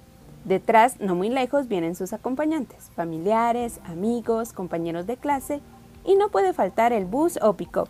Detrás, 0.46 1.00
no 1.00 1.14
muy 1.14 1.30
lejos, 1.30 1.68
vienen 1.68 1.94
sus 1.94 2.14
acompañantes, 2.14 2.90
familiares, 2.96 3.80
amigos, 3.84 4.54
compañeros 4.54 5.06
de 5.06 5.18
clase, 5.18 5.62
y 6.04 6.16
no 6.16 6.30
puede 6.30 6.54
faltar 6.54 6.94
el 6.94 7.06
bus 7.06 7.38
o 7.44 7.54
pick-up, 7.54 7.90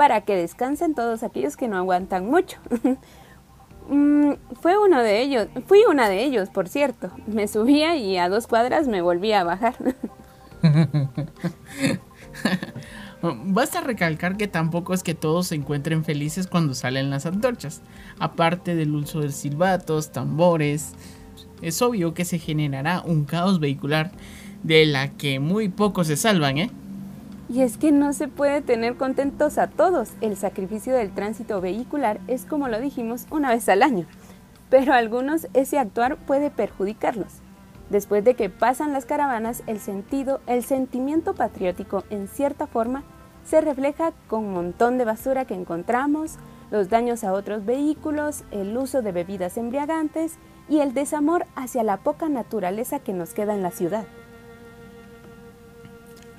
para 0.00 0.22
que 0.22 0.34
descansen 0.34 0.94
todos 0.94 1.22
aquellos 1.22 1.58
que 1.58 1.68
no 1.68 1.76
aguantan 1.76 2.24
mucho. 2.24 2.56
Mm, 3.92 4.34
fue 4.60 4.78
uno 4.78 5.02
de 5.02 5.20
ellos, 5.20 5.48
fui 5.66 5.80
una 5.90 6.08
de 6.08 6.22
ellos, 6.22 6.48
por 6.48 6.68
cierto. 6.68 7.10
Me 7.26 7.48
subía 7.48 7.96
y 7.96 8.18
a 8.18 8.28
dos 8.28 8.46
cuadras 8.46 8.86
me 8.86 9.02
volvía 9.02 9.40
a 9.40 9.44
bajar. 9.44 9.74
Basta 13.46 13.80
recalcar 13.80 14.36
que 14.36 14.46
tampoco 14.46 14.94
es 14.94 15.02
que 15.02 15.14
todos 15.14 15.48
se 15.48 15.56
encuentren 15.56 16.04
felices 16.04 16.46
cuando 16.46 16.74
salen 16.74 17.10
las 17.10 17.26
antorchas. 17.26 17.82
Aparte 18.20 18.76
del 18.76 18.94
uso 18.94 19.22
de 19.22 19.32
silbatos, 19.32 20.12
tambores, 20.12 20.92
es 21.62 21.82
obvio 21.82 22.14
que 22.14 22.24
se 22.24 22.38
generará 22.38 23.02
un 23.04 23.24
caos 23.24 23.58
vehicular 23.58 24.12
de 24.62 24.86
la 24.86 25.08
que 25.08 25.40
muy 25.40 25.68
pocos 25.68 26.06
se 26.06 26.16
salvan, 26.16 26.58
¿eh? 26.58 26.70
Y 27.50 27.62
es 27.62 27.78
que 27.78 27.90
no 27.90 28.12
se 28.12 28.28
puede 28.28 28.62
tener 28.62 28.96
contentos 28.96 29.58
a 29.58 29.66
todos. 29.66 30.12
El 30.20 30.36
sacrificio 30.36 30.94
del 30.94 31.12
tránsito 31.12 31.60
vehicular 31.60 32.20
es, 32.28 32.44
como 32.44 32.68
lo 32.68 32.78
dijimos, 32.78 33.26
una 33.28 33.50
vez 33.50 33.68
al 33.68 33.82
año. 33.82 34.06
Pero 34.68 34.92
a 34.92 34.98
algunos 34.98 35.48
ese 35.52 35.80
actuar 35.80 36.16
puede 36.16 36.50
perjudicarlos. 36.50 37.40
Después 37.88 38.22
de 38.22 38.34
que 38.34 38.50
pasan 38.50 38.92
las 38.92 39.04
caravanas, 39.04 39.64
el 39.66 39.80
sentido, 39.80 40.40
el 40.46 40.62
sentimiento 40.62 41.34
patriótico, 41.34 42.04
en 42.08 42.28
cierta 42.28 42.68
forma, 42.68 43.02
se 43.44 43.60
refleja 43.60 44.12
con 44.28 44.44
un 44.44 44.52
montón 44.52 44.96
de 44.96 45.04
basura 45.04 45.44
que 45.44 45.54
encontramos, 45.54 46.36
los 46.70 46.88
daños 46.88 47.24
a 47.24 47.32
otros 47.32 47.64
vehículos, 47.64 48.44
el 48.52 48.76
uso 48.76 49.02
de 49.02 49.10
bebidas 49.10 49.56
embriagantes 49.56 50.36
y 50.68 50.78
el 50.78 50.94
desamor 50.94 51.46
hacia 51.56 51.82
la 51.82 51.96
poca 51.96 52.28
naturaleza 52.28 53.00
que 53.00 53.12
nos 53.12 53.34
queda 53.34 53.56
en 53.56 53.64
la 53.64 53.72
ciudad. 53.72 54.04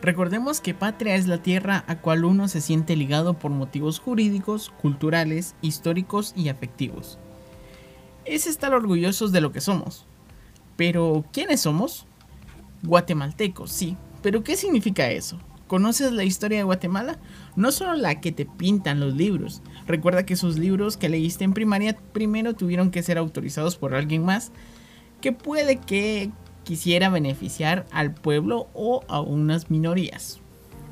Recordemos 0.01 0.62
que 0.62 0.74
patria 0.74 1.15
es 1.15 1.27
la 1.27 1.43
tierra 1.43 1.84
a 1.88 2.00
cual 2.00 2.25
uno 2.25 2.48
se 2.48 2.60
siente 2.60 2.96
ligado 2.96 3.36
por 3.36 3.51
motivos 3.51 4.00
jurídicos, 4.00 4.72
culturales, 4.81 5.55
históricos 5.62 6.34
y 6.36 6.50
afectivos. 6.50 7.20
Es 8.25 8.48
estar 8.48 8.74
orgullosos 8.74 9.31
de 9.31 9.41
lo 9.41 9.51
que 9.51 9.62
somos. 9.62 10.08
Pero, 10.75 11.24
¿quiénes 11.31 11.62
somos? 11.62 12.08
Guatemaltecos, 12.81 13.72
sí. 13.72 13.96
Pero, 14.24 14.43
¿qué 14.43 14.55
significa 14.55 15.12
eso? 15.12 15.39
¿Conoces 15.67 16.12
la 16.12 16.24
historia 16.24 16.58
de 16.58 16.63
Guatemala? 16.63 17.20
No 17.55 17.72
solo 17.72 17.93
la 17.93 18.20
que 18.22 18.31
te 18.31 18.46
pintan 18.46 19.00
los 19.00 19.13
libros. 19.13 19.62
Recuerda 19.86 20.25
que 20.25 20.34
esos 20.34 20.58
libros 20.58 20.98
que 20.98 21.10
leíste 21.10 21.43
en 21.43 21.53
primaria 21.53 21.96
primero 22.12 22.55
tuvieron 22.55 22.89
que 22.89 23.03
ser 23.03 23.20
autorizados 23.20 23.77
por 23.77 23.93
alguien 23.93 24.25
más 24.25 24.51
que 25.22 25.31
puede 25.31 25.77
que 25.77 26.31
quisiera 26.71 27.09
beneficiar 27.09 27.85
al 27.91 28.13
pueblo 28.13 28.67
o 28.73 29.01
a 29.09 29.19
unas 29.19 29.69
minorías. 29.69 30.39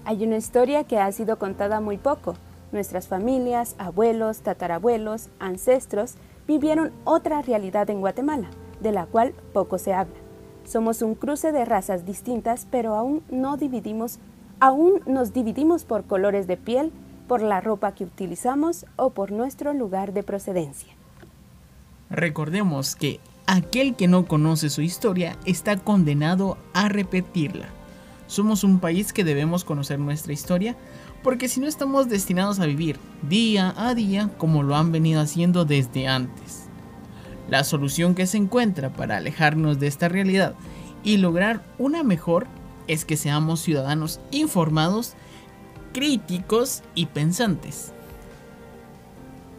Hay 0.04 0.26
una 0.26 0.36
historia 0.36 0.84
que 0.84 1.00
ha 1.00 1.10
sido 1.14 1.40
contada 1.40 1.80
muy 1.80 1.96
poco. 1.96 2.36
Nuestras 2.74 3.08
familias, 3.08 3.76
abuelos, 3.78 4.42
tatarabuelos, 4.42 5.30
ancestros 5.40 6.16
vivieron 6.46 6.92
otra 7.06 7.42
realidad 7.42 7.90
en 7.90 8.02
Guatemala, 8.02 8.50
de 8.82 8.92
la 8.92 9.06
cual 9.06 9.34
poco 9.54 9.78
se 9.78 9.94
habla. 9.94 10.18
Somos 10.66 11.02
un 11.02 11.16
cruce 11.16 11.54
de 11.54 11.64
razas 11.64 12.06
distintas, 12.06 12.68
pero 12.70 12.96
aún 12.96 13.24
no 13.32 13.56
dividimos, 13.56 14.20
aún 14.60 15.00
nos 15.06 15.32
dividimos 15.32 15.86
por 15.86 16.04
colores 16.04 16.46
de 16.46 16.58
piel, 16.58 16.92
por 17.30 17.42
la 17.42 17.62
ropa 17.62 17.94
que 17.94 18.04
utilizamos 18.04 18.86
o 18.98 19.12
por 19.12 19.32
nuestro 19.32 19.72
lugar 19.72 20.12
de 20.12 20.24
procedencia. 20.24 20.94
Recordemos 22.10 22.98
que 22.98 23.22
aquel 23.50 23.96
que 23.96 24.08
no 24.08 24.28
conoce 24.28 24.70
su 24.70 24.84
historia 24.84 25.36
está 25.44 25.76
condenado 25.76 26.60
a 26.74 26.88
repetirla. 26.88 27.70
Somos 28.28 28.64
un 28.64 28.80
país 28.80 29.12
que 29.12 29.24
debemos 29.24 29.64
conocer 29.64 29.98
nuestra 29.98 30.34
historia 30.34 30.78
porque 31.24 31.48
si 31.48 31.60
no 31.60 31.66
estamos 31.66 32.10
destinados 32.10 32.60
a 32.60 32.68
vivir 32.68 33.00
día 33.24 33.74
a 33.76 33.96
día 33.96 34.30
como 34.38 34.62
lo 34.62 34.76
han 34.76 34.92
venido 34.92 35.20
haciendo 35.20 35.66
desde 35.66 36.08
antes. 36.08 36.66
La 37.50 37.64
solución 37.64 38.14
que 38.14 38.28
se 38.28 38.38
encuentra 38.38 38.94
para 38.94 39.18
alejarnos 39.18 39.80
de 39.80 39.88
esta 39.88 40.10
realidad 40.10 40.54
y 41.04 41.18
lograr 41.18 41.66
una 41.80 42.04
mejor 42.04 42.46
es 42.86 43.04
que 43.04 43.18
seamos 43.18 43.62
ciudadanos 43.62 44.20
informados, 44.30 45.16
críticos 45.92 46.84
y 46.94 47.08
pensantes. 47.08 47.94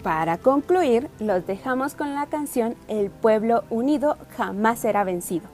Para 0.02 0.38
concluir, 0.38 1.10
los 1.18 1.46
dejamos 1.46 1.94
con 1.94 2.14
la 2.14 2.26
canción 2.26 2.74
El 2.88 3.10
pueblo 3.10 3.64
unido 3.68 4.16
jamás 4.34 4.78
será 4.78 5.04
vencido, 5.04 5.46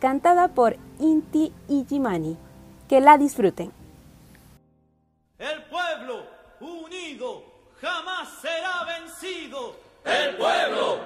cantada 0.00 0.48
por 0.48 0.76
Inti 0.98 1.52
Ijimani. 1.68 2.38
Que 2.88 3.00
la 3.00 3.18
disfruten. 3.18 3.70
El 5.38 5.62
pueblo 5.64 6.24
unido 6.60 7.44
jamás 7.80 8.28
será 8.40 8.84
vencido. 8.84 9.76
El 10.04 10.36
pueblo 10.36 10.98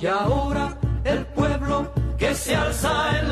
y 0.00 0.06
ahora 0.06 0.76
el 1.04 1.24
pueblo 1.26 1.92
que 2.16 2.34
se 2.34 2.54
alza 2.54 3.18
en 3.18 3.27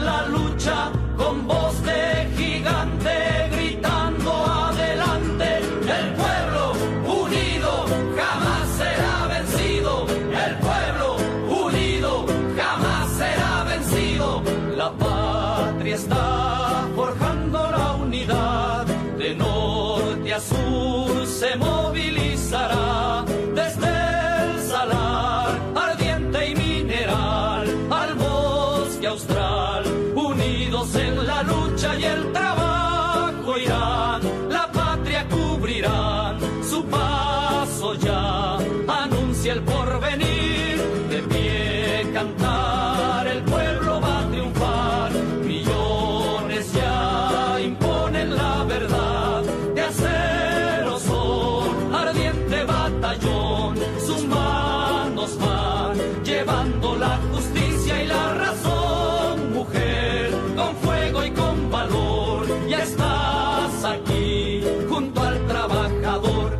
llevando 56.37 56.97
la 56.97 57.19
justicia 57.33 58.03
y 58.03 58.07
la 58.07 58.35
razón, 58.35 59.55
mujer, 59.55 60.31
con 60.55 60.77
fuego 60.77 61.25
y 61.25 61.31
con 61.31 61.71
valor, 61.71 62.47
ya 62.69 62.81
estás 62.83 63.85
aquí 63.85 64.63
junto 64.91 65.23
al 65.23 65.39
trabajador. 65.47 66.51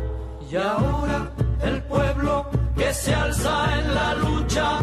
Y 0.49 0.55
ahora 0.55 1.31
el 1.61 1.83
pueblo 1.83 2.49
que 2.75 2.91
se 2.91 3.13
alza 3.13 3.55
en 3.79 3.93
la 3.93 4.15
lucha 4.15 4.79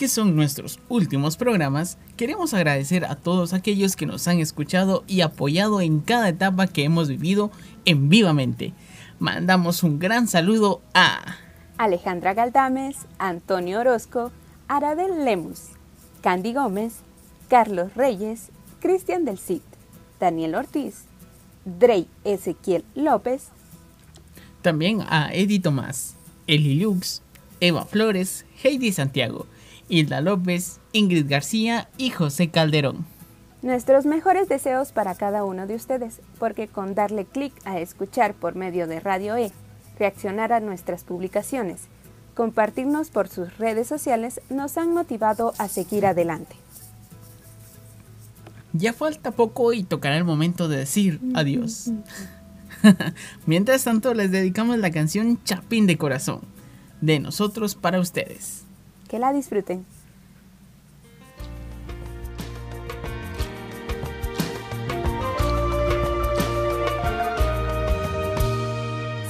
que 0.00 0.08
son 0.08 0.34
nuestros 0.34 0.80
últimos 0.88 1.36
programas, 1.36 1.98
queremos 2.16 2.54
agradecer 2.54 3.04
a 3.04 3.16
todos 3.16 3.52
aquellos 3.52 3.96
que 3.96 4.06
nos 4.06 4.26
han 4.28 4.38
escuchado 4.38 5.04
y 5.06 5.20
apoyado 5.20 5.82
en 5.82 6.00
cada 6.00 6.30
etapa 6.30 6.68
que 6.68 6.84
hemos 6.84 7.08
vivido 7.08 7.50
en 7.84 8.08
Vivamente. 8.08 8.72
Mandamos 9.18 9.82
un 9.82 9.98
gran 9.98 10.26
saludo 10.26 10.80
a 10.94 11.36
Alejandra 11.76 12.32
Galdames, 12.32 12.96
Antonio 13.18 13.80
Orozco, 13.80 14.32
Arabel 14.68 15.26
Lemus, 15.26 15.64
Candy 16.22 16.54
Gómez, 16.54 17.00
Carlos 17.50 17.92
Reyes, 17.94 18.52
Cristian 18.80 19.26
del 19.26 19.36
Cid, 19.36 19.60
Daniel 20.18 20.54
Ortiz, 20.54 21.04
Drey 21.66 22.08
Ezequiel 22.24 22.86
López, 22.94 23.48
también 24.62 25.02
a 25.02 25.28
Eddie 25.34 25.60
Tomás, 25.60 26.14
Eli 26.46 26.76
Lux, 26.76 27.20
Eva 27.60 27.84
Flores, 27.84 28.46
Heidi 28.62 28.92
Santiago, 28.92 29.46
Hilda 29.90 30.20
López, 30.20 30.80
Ingrid 30.92 31.28
García 31.28 31.90
y 31.98 32.10
José 32.10 32.48
Calderón. 32.48 33.04
Nuestros 33.62 34.06
mejores 34.06 34.48
deseos 34.48 34.92
para 34.92 35.14
cada 35.14 35.44
uno 35.44 35.66
de 35.66 35.74
ustedes, 35.74 36.20
porque 36.38 36.66
con 36.66 36.94
darle 36.94 37.26
clic 37.26 37.52
a 37.66 37.78
escuchar 37.78 38.32
por 38.32 38.54
medio 38.54 38.86
de 38.86 39.00
Radio 39.00 39.36
E, 39.36 39.52
reaccionar 39.98 40.54
a 40.54 40.60
nuestras 40.60 41.04
publicaciones, 41.04 41.82
compartirnos 42.34 43.10
por 43.10 43.28
sus 43.28 43.58
redes 43.58 43.86
sociales, 43.86 44.40
nos 44.48 44.78
han 44.78 44.94
motivado 44.94 45.52
a 45.58 45.68
seguir 45.68 46.06
adelante. 46.06 46.56
Ya 48.72 48.94
falta 48.94 49.32
poco 49.32 49.74
y 49.74 49.82
tocará 49.82 50.16
el 50.16 50.24
momento 50.24 50.68
de 50.68 50.78
decir 50.78 51.20
adiós. 51.34 51.90
Mientras 53.46 53.84
tanto, 53.84 54.14
les 54.14 54.30
dedicamos 54.30 54.78
la 54.78 54.90
canción 54.90 55.42
Chapín 55.44 55.86
de 55.86 55.98
Corazón, 55.98 56.40
de 57.02 57.18
nosotros 57.18 57.74
para 57.74 58.00
ustedes. 58.00 58.64
Que 59.10 59.18
la 59.18 59.32
disfruten. 59.32 59.84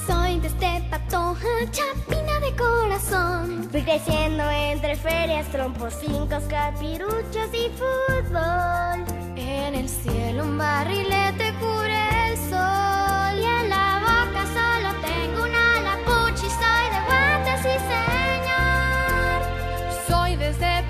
Soy 0.06 0.38
de 0.40 0.48
este 0.48 0.86
patoja, 0.90 1.48
chapina 1.70 2.40
de 2.40 2.54
corazón. 2.56 3.70
Fui 3.70 3.80
creciendo 3.80 4.42
entre 4.50 4.96
ferias, 4.96 5.48
trompos, 5.48 5.94
fincos, 5.94 6.42
capiruchos 6.44 7.48
y 7.54 7.70
fútbol. 7.70 9.02
En 9.34 9.74
el 9.74 9.88
cielo 9.88 10.44
un 10.44 10.58
barrilete 10.58 11.54
cubre 11.58 12.32
el 12.32 12.36
sol. 12.50 12.89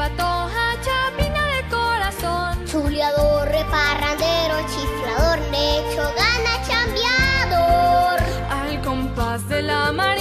Patoja, 0.00 0.66
chapina 0.86 1.42
de 1.54 1.68
corazón. 1.68 2.64
Chuleador, 2.64 3.46
reparrandero, 3.48 4.56
chiflador, 4.72 5.38
necho, 5.50 6.02
gana, 6.20 6.52
chambeador. 6.66 8.18
Al 8.48 8.80
compás 8.80 9.46
de 9.50 9.60
la 9.60 9.92
marimba 9.92 10.19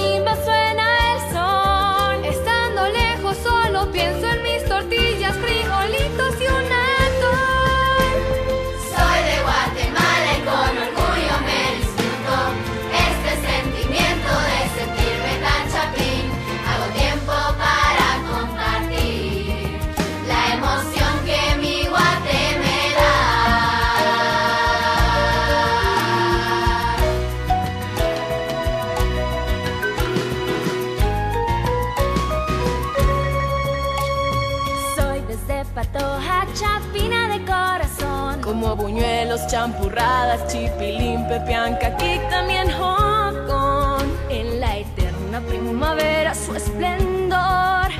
Como 38.50 38.74
buñuelos, 38.74 39.46
champurradas, 39.46 40.48
chipilín, 40.48 41.24
pepianca, 41.28 41.86
aquí 41.86 42.18
también 42.30 42.68
jocón. 42.68 44.12
En 44.28 44.58
la 44.58 44.76
eterna 44.76 45.40
primavera 45.42 46.34
su 46.34 46.56
esplendor 46.56 47.90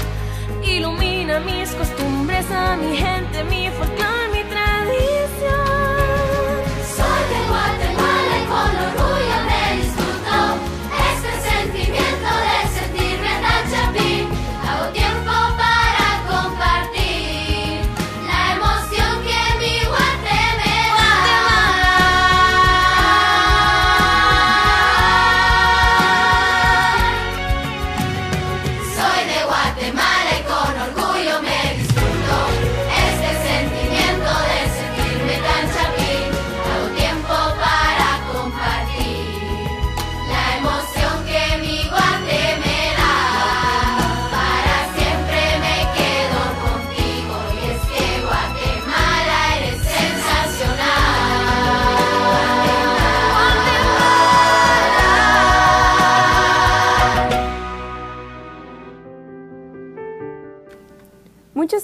ilumina 0.64 1.38
mis 1.38 1.70
costumbres, 1.70 2.50
a 2.50 2.76
mi 2.76 2.96
gente, 2.96 3.44
mi 3.44 3.68
folclore, 3.68 4.09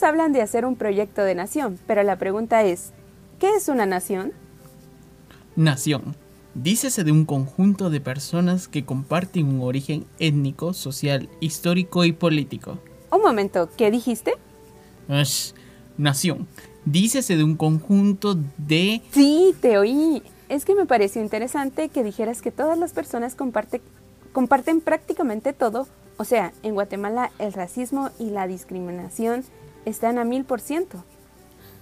hablan 0.06 0.32
de 0.32 0.42
hacer 0.42 0.64
un 0.64 0.76
proyecto 0.76 1.22
de 1.22 1.34
nación, 1.34 1.78
pero 1.86 2.02
la 2.02 2.16
pregunta 2.16 2.62
es, 2.62 2.92
¿qué 3.38 3.50
es 3.54 3.68
una 3.68 3.86
nación? 3.86 4.32
Nación. 5.56 6.16
Dícese 6.54 7.04
de 7.04 7.12
un 7.12 7.26
conjunto 7.26 7.90
de 7.90 8.00
personas 8.00 8.66
que 8.68 8.84
comparten 8.84 9.46
un 9.46 9.60
origen 9.62 10.06
étnico, 10.18 10.72
social, 10.72 11.28
histórico 11.40 12.04
y 12.04 12.12
político. 12.12 12.78
Un 13.10 13.20
momento, 13.20 13.68
¿qué 13.76 13.90
dijiste? 13.90 14.34
Ush, 15.08 15.52
nación. 15.98 16.46
Dícese 16.86 17.36
de 17.36 17.44
un 17.44 17.56
conjunto 17.56 18.38
de... 18.56 19.02
Sí, 19.10 19.54
te 19.60 19.76
oí. 19.76 20.22
Es 20.48 20.64
que 20.64 20.74
me 20.74 20.86
pareció 20.86 21.20
interesante 21.20 21.88
que 21.88 22.04
dijeras 22.04 22.40
que 22.40 22.52
todas 22.52 22.78
las 22.78 22.92
personas 22.92 23.36
comparte- 23.36 23.82
comparten 24.32 24.80
prácticamente 24.80 25.52
todo. 25.52 25.88
O 26.16 26.24
sea, 26.24 26.52
en 26.62 26.74
Guatemala 26.74 27.32
el 27.38 27.52
racismo 27.52 28.10
y 28.18 28.30
la 28.30 28.46
discriminación 28.46 29.44
están 29.86 30.18
a 30.18 30.24
mil 30.24 30.44
por 30.44 30.60
ciento. 30.60 31.02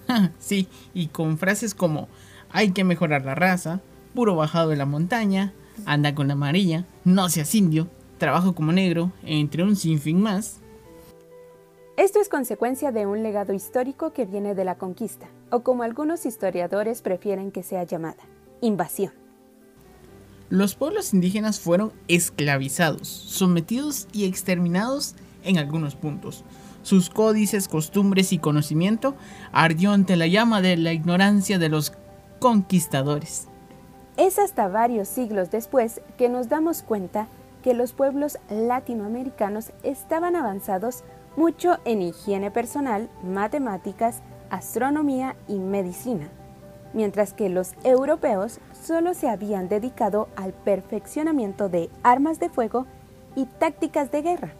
sí, 0.38 0.68
y 0.92 1.08
con 1.08 1.38
frases 1.38 1.74
como 1.74 2.08
hay 2.50 2.70
que 2.70 2.84
mejorar 2.84 3.24
la 3.24 3.34
raza, 3.34 3.80
puro 4.14 4.36
bajado 4.36 4.68
de 4.68 4.76
la 4.76 4.86
montaña, 4.86 5.52
anda 5.86 6.14
con 6.14 6.28
la 6.28 6.34
amarilla, 6.34 6.86
no 7.04 7.28
seas 7.28 7.52
indio, 7.56 7.88
trabajo 8.18 8.54
como 8.54 8.70
negro, 8.70 9.10
entre 9.24 9.64
un 9.64 9.74
sinfín 9.74 10.22
más. 10.22 10.60
Esto 11.96 12.20
es 12.20 12.28
consecuencia 12.28 12.92
de 12.92 13.06
un 13.06 13.22
legado 13.22 13.52
histórico 13.52 14.12
que 14.12 14.24
viene 14.24 14.54
de 14.54 14.64
la 14.64 14.76
conquista, 14.76 15.28
o 15.50 15.62
como 15.62 15.82
algunos 15.82 16.26
historiadores 16.26 17.02
prefieren 17.02 17.50
que 17.50 17.62
sea 17.62 17.84
llamada, 17.84 18.22
invasión. 18.60 19.12
Los 20.50 20.74
pueblos 20.74 21.14
indígenas 21.14 21.58
fueron 21.58 21.92
esclavizados, 22.06 23.08
sometidos 23.08 24.06
y 24.12 24.26
exterminados 24.26 25.14
en 25.42 25.58
algunos 25.58 25.96
puntos. 25.96 26.44
Sus 26.84 27.08
códices, 27.08 27.66
costumbres 27.66 28.34
y 28.34 28.38
conocimiento 28.38 29.14
ardió 29.52 29.92
ante 29.92 30.16
la 30.16 30.26
llama 30.26 30.60
de 30.60 30.76
la 30.76 30.92
ignorancia 30.92 31.58
de 31.58 31.70
los 31.70 31.94
conquistadores. 32.40 33.48
Es 34.18 34.38
hasta 34.38 34.68
varios 34.68 35.08
siglos 35.08 35.50
después 35.50 36.02
que 36.18 36.28
nos 36.28 36.50
damos 36.50 36.82
cuenta 36.82 37.26
que 37.62 37.72
los 37.72 37.94
pueblos 37.94 38.38
latinoamericanos 38.50 39.72
estaban 39.82 40.36
avanzados 40.36 41.04
mucho 41.38 41.78
en 41.86 42.02
higiene 42.02 42.50
personal, 42.50 43.08
matemáticas, 43.24 44.20
astronomía 44.50 45.36
y 45.48 45.58
medicina, 45.58 46.28
mientras 46.92 47.32
que 47.32 47.48
los 47.48 47.72
europeos 47.82 48.60
solo 48.72 49.14
se 49.14 49.30
habían 49.30 49.70
dedicado 49.70 50.28
al 50.36 50.52
perfeccionamiento 50.52 51.70
de 51.70 51.88
armas 52.02 52.38
de 52.40 52.50
fuego 52.50 52.84
y 53.34 53.46
tácticas 53.46 54.12
de 54.12 54.20
guerra. 54.20 54.52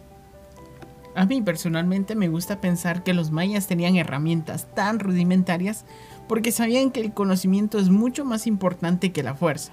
A 1.15 1.25
mí 1.25 1.41
personalmente 1.41 2.13
me 2.13 2.27
gusta 2.27 2.59
pensar 2.59 3.03
que 3.03 3.13
los 3.13 3.31
mayas 3.31 3.67
tenían 3.67 3.95
herramientas 3.95 4.67
tan 4.75 4.99
rudimentarias 4.99 5.85
porque 6.27 6.51
sabían 6.51 6.91
que 6.91 6.99
el 6.99 7.13
conocimiento 7.13 7.79
es 7.79 7.89
mucho 7.89 8.25
más 8.25 8.47
importante 8.47 9.13
que 9.13 9.23
la 9.23 9.33
fuerza. 9.33 9.71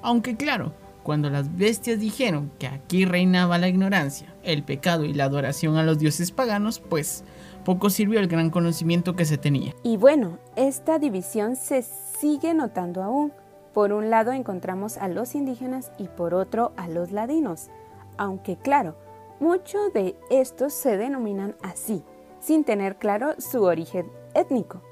Aunque 0.00 0.36
claro, 0.36 0.72
cuando 1.02 1.28
las 1.28 1.54
bestias 1.54 2.00
dijeron 2.00 2.50
que 2.58 2.66
aquí 2.66 3.04
reinaba 3.04 3.58
la 3.58 3.68
ignorancia, 3.68 4.34
el 4.42 4.62
pecado 4.62 5.04
y 5.04 5.12
la 5.12 5.24
adoración 5.24 5.76
a 5.76 5.82
los 5.82 5.98
dioses 5.98 6.30
paganos, 6.30 6.78
pues 6.78 7.24
poco 7.64 7.90
sirvió 7.90 8.18
el 8.18 8.28
gran 8.28 8.48
conocimiento 8.48 9.16
que 9.16 9.26
se 9.26 9.36
tenía. 9.36 9.74
Y 9.82 9.98
bueno, 9.98 10.38
esta 10.56 10.98
división 10.98 11.56
se 11.56 11.82
sigue 11.82 12.54
notando 12.54 13.02
aún. 13.02 13.32
Por 13.74 13.92
un 13.92 14.08
lado 14.08 14.32
encontramos 14.32 14.96
a 14.96 15.08
los 15.08 15.34
indígenas 15.34 15.92
y 15.98 16.08
por 16.08 16.32
otro 16.32 16.72
a 16.76 16.88
los 16.88 17.12
ladinos. 17.12 17.68
Aunque 18.16 18.56
claro, 18.56 18.96
muchos 19.40 19.92
de 19.92 20.16
estos 20.30 20.72
se 20.72 20.96
denominan 20.96 21.56
así, 21.62 22.04
sin 22.38 22.64
tener 22.64 22.96
claro 22.96 23.34
su 23.38 23.64
origen 23.64 24.10
étnico. 24.34 24.82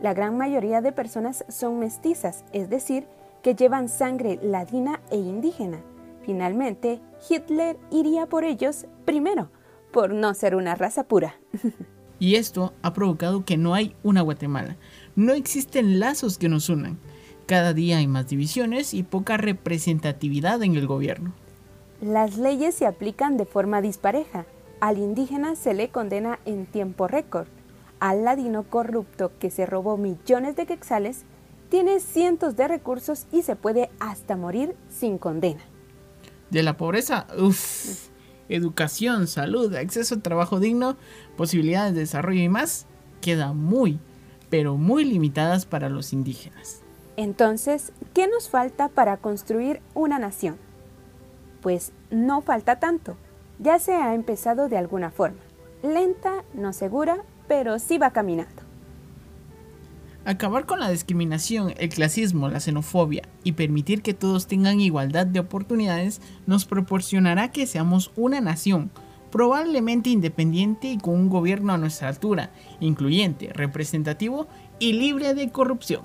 La 0.00 0.14
gran 0.14 0.36
mayoría 0.36 0.80
de 0.80 0.92
personas 0.92 1.44
son 1.48 1.78
mestizas, 1.78 2.44
es 2.52 2.68
decir, 2.68 3.06
que 3.42 3.54
llevan 3.54 3.88
sangre 3.88 4.38
ladina 4.42 5.00
e 5.10 5.16
indígena. 5.16 5.80
Finalmente, 6.22 7.00
Hitler 7.28 7.78
iría 7.90 8.26
por 8.26 8.44
ellos 8.44 8.86
primero, 9.04 9.50
por 9.92 10.12
no 10.12 10.34
ser 10.34 10.56
una 10.56 10.74
raza 10.74 11.04
pura. 11.04 11.36
Y 12.20 12.34
esto 12.34 12.74
ha 12.82 12.92
provocado 12.94 13.44
que 13.44 13.56
no 13.56 13.74
hay 13.74 13.94
una 14.02 14.22
Guatemala. 14.22 14.76
No 15.14 15.34
existen 15.34 16.00
lazos 16.00 16.36
que 16.36 16.48
nos 16.48 16.68
unan. 16.68 16.98
Cada 17.46 17.72
día 17.74 17.98
hay 17.98 18.08
más 18.08 18.28
divisiones 18.28 18.92
y 18.92 19.04
poca 19.04 19.36
representatividad 19.36 20.62
en 20.62 20.74
el 20.74 20.86
gobierno. 20.86 21.32
Las 22.00 22.38
leyes 22.38 22.76
se 22.76 22.86
aplican 22.86 23.36
de 23.36 23.44
forma 23.44 23.80
dispareja. 23.80 24.46
Al 24.80 24.98
indígena 24.98 25.56
se 25.56 25.74
le 25.74 25.88
condena 25.88 26.38
en 26.44 26.66
tiempo 26.66 27.08
récord. 27.08 27.48
Al 27.98 28.24
ladino 28.24 28.62
corrupto 28.62 29.32
que 29.40 29.50
se 29.50 29.66
robó 29.66 29.96
millones 29.96 30.54
de 30.54 30.66
quetzales 30.66 31.24
tiene 31.68 31.98
cientos 31.98 32.56
de 32.56 32.68
recursos 32.68 33.26
y 33.32 33.42
se 33.42 33.56
puede 33.56 33.90
hasta 33.98 34.36
morir 34.36 34.76
sin 34.88 35.18
condena. 35.18 35.60
De 36.50 36.62
la 36.62 36.76
pobreza, 36.76 37.26
uff, 37.36 38.08
educación, 38.48 39.26
salud, 39.26 39.74
acceso 39.74 40.14
a 40.14 40.20
trabajo 40.20 40.60
digno, 40.60 40.96
posibilidades 41.36 41.94
de 41.94 42.00
desarrollo 42.00 42.40
y 42.40 42.48
más, 42.48 42.86
queda 43.20 43.52
muy, 43.52 43.98
pero 44.50 44.76
muy 44.76 45.04
limitadas 45.04 45.66
para 45.66 45.88
los 45.88 46.12
indígenas. 46.12 46.80
Entonces, 47.16 47.92
¿qué 48.14 48.28
nos 48.28 48.48
falta 48.48 48.88
para 48.88 49.16
construir 49.16 49.82
una 49.94 50.20
nación? 50.20 50.56
Pues 51.60 51.92
no 52.10 52.40
falta 52.40 52.78
tanto. 52.78 53.16
Ya 53.58 53.78
se 53.78 53.94
ha 53.94 54.14
empezado 54.14 54.68
de 54.68 54.78
alguna 54.78 55.10
forma. 55.10 55.38
Lenta, 55.82 56.44
no 56.54 56.72
segura, 56.72 57.18
pero 57.46 57.78
sí 57.78 57.98
va 57.98 58.10
caminando. 58.10 58.62
Acabar 60.24 60.66
con 60.66 60.78
la 60.78 60.90
discriminación, 60.90 61.72
el 61.78 61.88
clasismo, 61.88 62.48
la 62.48 62.60
xenofobia 62.60 63.22
y 63.44 63.52
permitir 63.52 64.02
que 64.02 64.12
todos 64.12 64.46
tengan 64.46 64.78
igualdad 64.78 65.26
de 65.26 65.40
oportunidades 65.40 66.20
nos 66.46 66.66
proporcionará 66.66 67.50
que 67.50 67.66
seamos 67.66 68.12
una 68.14 68.40
nación, 68.42 68.90
probablemente 69.30 70.10
independiente 70.10 70.88
y 70.88 70.98
con 70.98 71.14
un 71.14 71.30
gobierno 71.30 71.72
a 71.72 71.78
nuestra 71.78 72.08
altura, 72.08 72.50
incluyente, 72.78 73.50
representativo 73.54 74.48
y 74.78 74.92
libre 74.92 75.32
de 75.32 75.50
corrupción. 75.50 76.02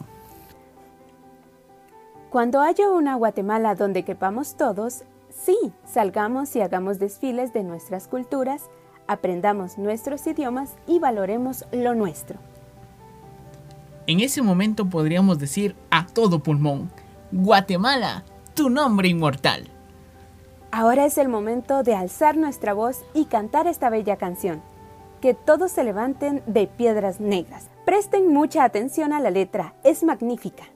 Cuando 2.29 2.61
haya 2.61 2.89
una 2.89 3.15
Guatemala 3.15 3.75
donde 3.75 4.03
quepamos 4.03 4.55
todos, 4.55 5.03
sí, 5.35 5.57
salgamos 5.85 6.55
y 6.55 6.61
hagamos 6.61 6.99
desfiles 6.99 7.53
de 7.53 7.63
nuestras 7.63 8.07
culturas, 8.07 8.69
aprendamos 9.07 9.77
nuestros 9.77 10.25
idiomas 10.27 10.75
y 10.87 10.99
valoremos 10.99 11.65
lo 11.71 11.95
nuestro. 11.95 12.39
En 14.07 14.19
ese 14.19 14.41
momento 14.41 14.89
podríamos 14.89 15.39
decir 15.39 15.75
a 15.89 16.05
todo 16.05 16.43
pulmón, 16.43 16.91
Guatemala, 17.31 18.23
tu 18.53 18.69
nombre 18.69 19.07
inmortal. 19.07 19.69
Ahora 20.71 21.05
es 21.05 21.17
el 21.17 21.29
momento 21.29 21.83
de 21.83 21.95
alzar 21.95 22.35
nuestra 22.35 22.73
voz 22.73 23.05
y 23.13 23.25
cantar 23.25 23.67
esta 23.67 23.89
bella 23.89 24.17
canción. 24.17 24.61
Que 25.21 25.33
todos 25.33 25.71
se 25.71 25.83
levanten 25.83 26.43
de 26.47 26.67
piedras 26.67 27.19
negras. 27.21 27.69
Presten 27.85 28.33
mucha 28.33 28.63
atención 28.63 29.13
a 29.13 29.19
la 29.19 29.29
letra, 29.29 29.75
es 29.83 30.03
magnífica. 30.03 30.72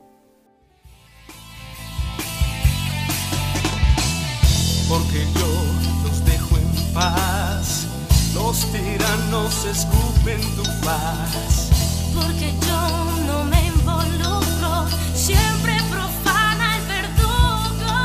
Tiranos 9.27 9.65
escupen 9.65 10.41
tu 10.55 10.63
faz. 10.83 11.69
Porque 12.15 12.53
yo 12.65 13.25
no 13.25 13.43
me 13.45 13.67
involucro, 13.67 14.87
siempre 15.13 15.77
profana 15.89 16.77
el 16.77 16.83
verdugo. 16.87 17.95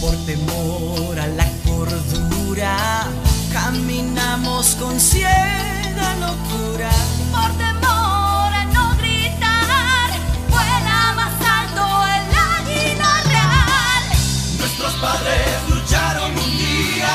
Por 0.00 0.16
temor 0.26 1.18
a 1.18 1.26
la 1.26 1.48
cordura, 1.66 3.06
caminamos 3.52 4.76
con 4.76 4.98
ciega 5.00 6.16
locura. 6.20 6.90
Por 7.32 7.52
padres 15.00 15.68
lucharon 15.68 16.30
un 16.30 16.58
día 16.58 17.14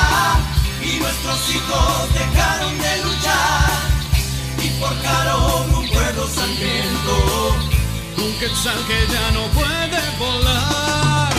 y 0.82 0.98
nuestros 0.98 1.50
hijos 1.50 2.14
dejaron 2.14 2.78
de 2.78 2.96
luchar 3.04 3.70
y 4.62 4.68
forjaron 4.80 5.74
un 5.74 5.88
pueblo 5.88 6.26
sangriento. 6.28 7.56
Un 8.16 8.32
quetzal 8.38 8.78
que 8.86 9.12
ya 9.12 9.30
no 9.32 9.46
puede 9.48 10.00
volar. 10.18 11.33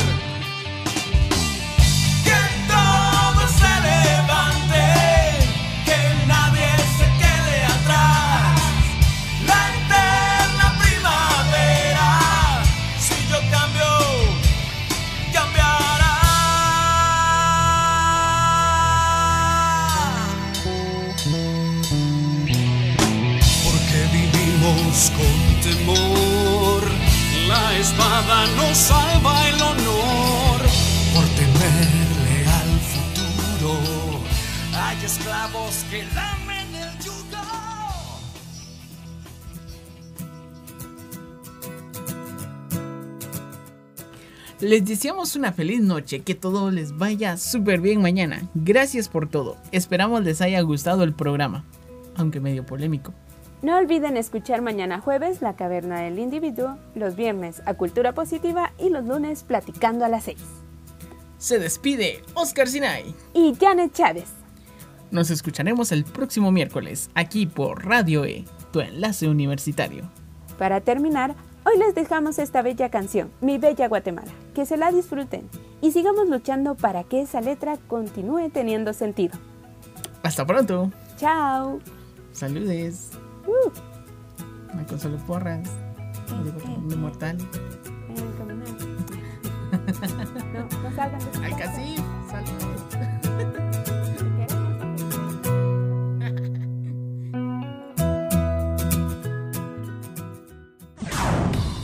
Les 44.75 44.83
deseamos 44.83 45.38
una 45.38 45.53
feliz 45.53 45.79
noche, 45.79 46.19
que 46.19 46.35
todo 46.35 46.69
les 46.69 46.97
vaya 46.97 47.38
súper 47.38 47.79
bien 47.79 48.01
mañana. 48.01 48.41
Gracias 48.55 49.07
por 49.07 49.29
todo. 49.29 49.55
Esperamos 49.71 50.25
les 50.25 50.41
haya 50.41 50.59
gustado 50.59 51.03
el 51.03 51.13
programa, 51.13 51.63
aunque 52.17 52.41
medio 52.41 52.65
polémico. 52.65 53.13
No 53.61 53.77
olviden 53.77 54.17
escuchar 54.17 54.61
mañana 54.61 54.99
jueves 54.99 55.41
La 55.41 55.55
Caverna 55.55 56.01
del 56.01 56.19
Individuo, 56.19 56.77
los 56.93 57.15
viernes 57.15 57.61
a 57.65 57.75
Cultura 57.75 58.13
Positiva 58.13 58.73
y 58.77 58.89
los 58.89 59.05
lunes 59.05 59.45
Platicando 59.45 60.03
a 60.03 60.09
las 60.09 60.25
6. 60.25 60.39
Se 61.38 61.57
despide 61.57 62.21
Oscar 62.33 62.67
Sinai. 62.67 63.15
Y 63.33 63.55
Janet 63.57 63.93
Chávez. 63.93 64.27
Nos 65.09 65.29
escucharemos 65.29 65.93
el 65.93 66.03
próximo 66.03 66.51
miércoles 66.51 67.09
aquí 67.15 67.45
por 67.45 67.85
Radio 67.85 68.25
E, 68.25 68.43
tu 68.73 68.81
enlace 68.81 69.29
universitario. 69.29 70.11
Para 70.57 70.81
terminar, 70.81 71.33
hoy 71.65 71.78
les 71.78 71.95
dejamos 71.95 72.39
esta 72.39 72.62
bella 72.62 72.89
canción, 72.89 73.32
Mi 73.41 73.58
Bella 73.58 73.88
Guatemala. 73.88 74.32
Que 74.54 74.65
se 74.65 74.78
la 74.78 74.91
disfruten 74.91 75.49
y 75.82 75.91
sigamos 75.91 76.30
luchando 76.30 76.75
para 76.75 77.04
que 77.04 77.21
esa 77.21 77.41
letra 77.41 77.78
continúe 77.88 78.49
teniendo 78.49 78.93
sentido. 78.93 79.38
Hasta 80.23 80.45
pronto. 80.45 80.91
Chao. 81.17 81.80
Saludes. 82.32 83.12
Uh, 83.45 84.75
Me 84.75 84.86
porras. 85.28 85.69
De 86.88 86.95
mortal. 86.95 87.38
vengan 88.08 88.28
a 88.28 88.38
caminar. 88.38 88.67
No, 90.54 90.89
no 90.89 90.95
salgan 90.95 91.19
de 91.19 91.45
Al. 91.45 92.04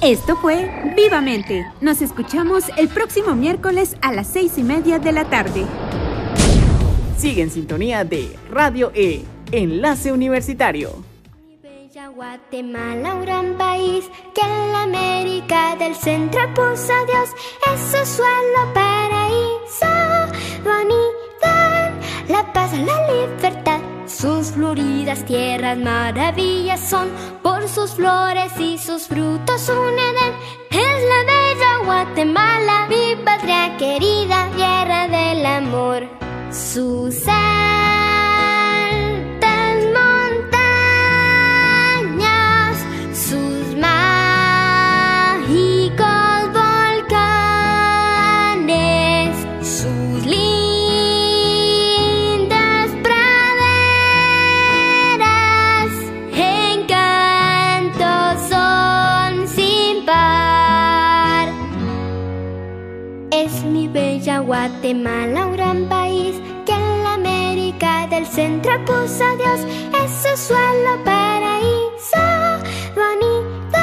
Esto 0.02 0.36
fue 0.36 0.68
Vivamente. 0.96 1.64
Nos 1.80 2.02
escuchamos 2.02 2.64
el 2.76 2.90
próximo 2.90 3.36
miércoles 3.36 3.96
a 4.02 4.12
las 4.12 4.26
seis 4.26 4.58
y 4.58 4.64
media 4.64 4.98
de 4.98 5.12
la 5.12 5.26
tarde. 5.26 5.64
Sigue 7.20 7.44
en 7.44 7.52
sintonía 7.52 8.04
de 8.04 8.36
Radio 8.50 8.92
E, 8.96 9.24
Enlace 9.52 10.12
Universitario. 10.12 10.90
Bella 11.62 12.08
Guatemala, 12.08 13.14
un 13.14 13.22
gran 13.22 13.58
país 13.60 14.10
que 14.34 14.42
en 14.42 14.72
la 14.74 14.84
América 14.84 15.76
del 15.76 15.94
Centro 15.94 16.52
puso 16.56 16.92
a 16.92 17.06
Dios 17.06 17.30
es 17.72 17.80
su 17.92 18.16
suelo 18.16 18.74
paraíso. 18.74 19.86
Bonita, 20.64 21.92
la 22.28 22.52
paz, 22.52 22.74
la 22.74 23.08
libertad, 23.14 23.61
sus 24.22 24.52
floridas 24.52 25.26
tierras 25.26 25.80
maravillas 25.80 26.80
son 26.80 27.10
por 27.42 27.68
sus 27.68 27.96
flores 27.96 28.52
y 28.60 28.78
sus 28.78 29.08
frutos 29.08 29.68
un 29.68 29.98
Edén. 29.98 30.36
Es 30.70 31.04
la 31.10 31.24
bella 31.26 31.86
Guatemala, 31.86 32.88
mi 32.88 33.16
patria 33.26 33.76
querida, 33.78 34.48
tierra 34.56 35.08
del 35.08 35.44
amor. 35.44 36.08
Sus 36.52 37.28
Guatemala, 64.44 65.46
un 65.46 65.54
gran 65.54 65.86
país 65.88 66.36
que 66.66 66.74
en 66.74 67.04
la 67.04 67.14
América 67.14 68.08
del 68.08 68.26
Centro 68.26 68.74
puso 68.86 69.24
a 69.24 69.36
Dios. 69.36 69.60
Es 70.04 70.12
su 70.24 70.48
suelo 70.48 71.04
paraíso, 71.04 72.26
bonito, 72.96 73.80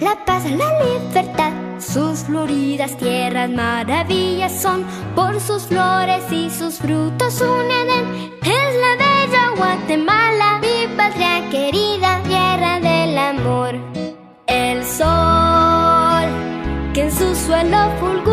la 0.00 0.16
paz, 0.24 0.44
la 0.50 0.70
libertad. 0.84 1.52
Sus 1.78 2.20
floridas 2.20 2.96
tierras 2.96 3.50
maravillas 3.50 4.52
son 4.52 4.84
por 5.14 5.40
sus 5.40 5.64
flores 5.64 6.24
y 6.30 6.48
sus 6.48 6.78
frutos 6.78 7.40
un 7.40 7.70
Edén. 7.70 8.32
Es 8.42 8.76
la 8.84 8.92
bella 9.04 9.50
Guatemala, 9.56 10.60
mi 10.60 10.96
patria 10.96 11.48
querida, 11.50 12.20
tierra 12.22 12.80
del 12.80 13.18
amor. 13.18 13.74
El 14.46 14.84
sol 14.84 16.28
que 16.94 17.04
en 17.04 17.12
su 17.12 17.34
suelo 17.34 17.90
fulgura 17.98 18.31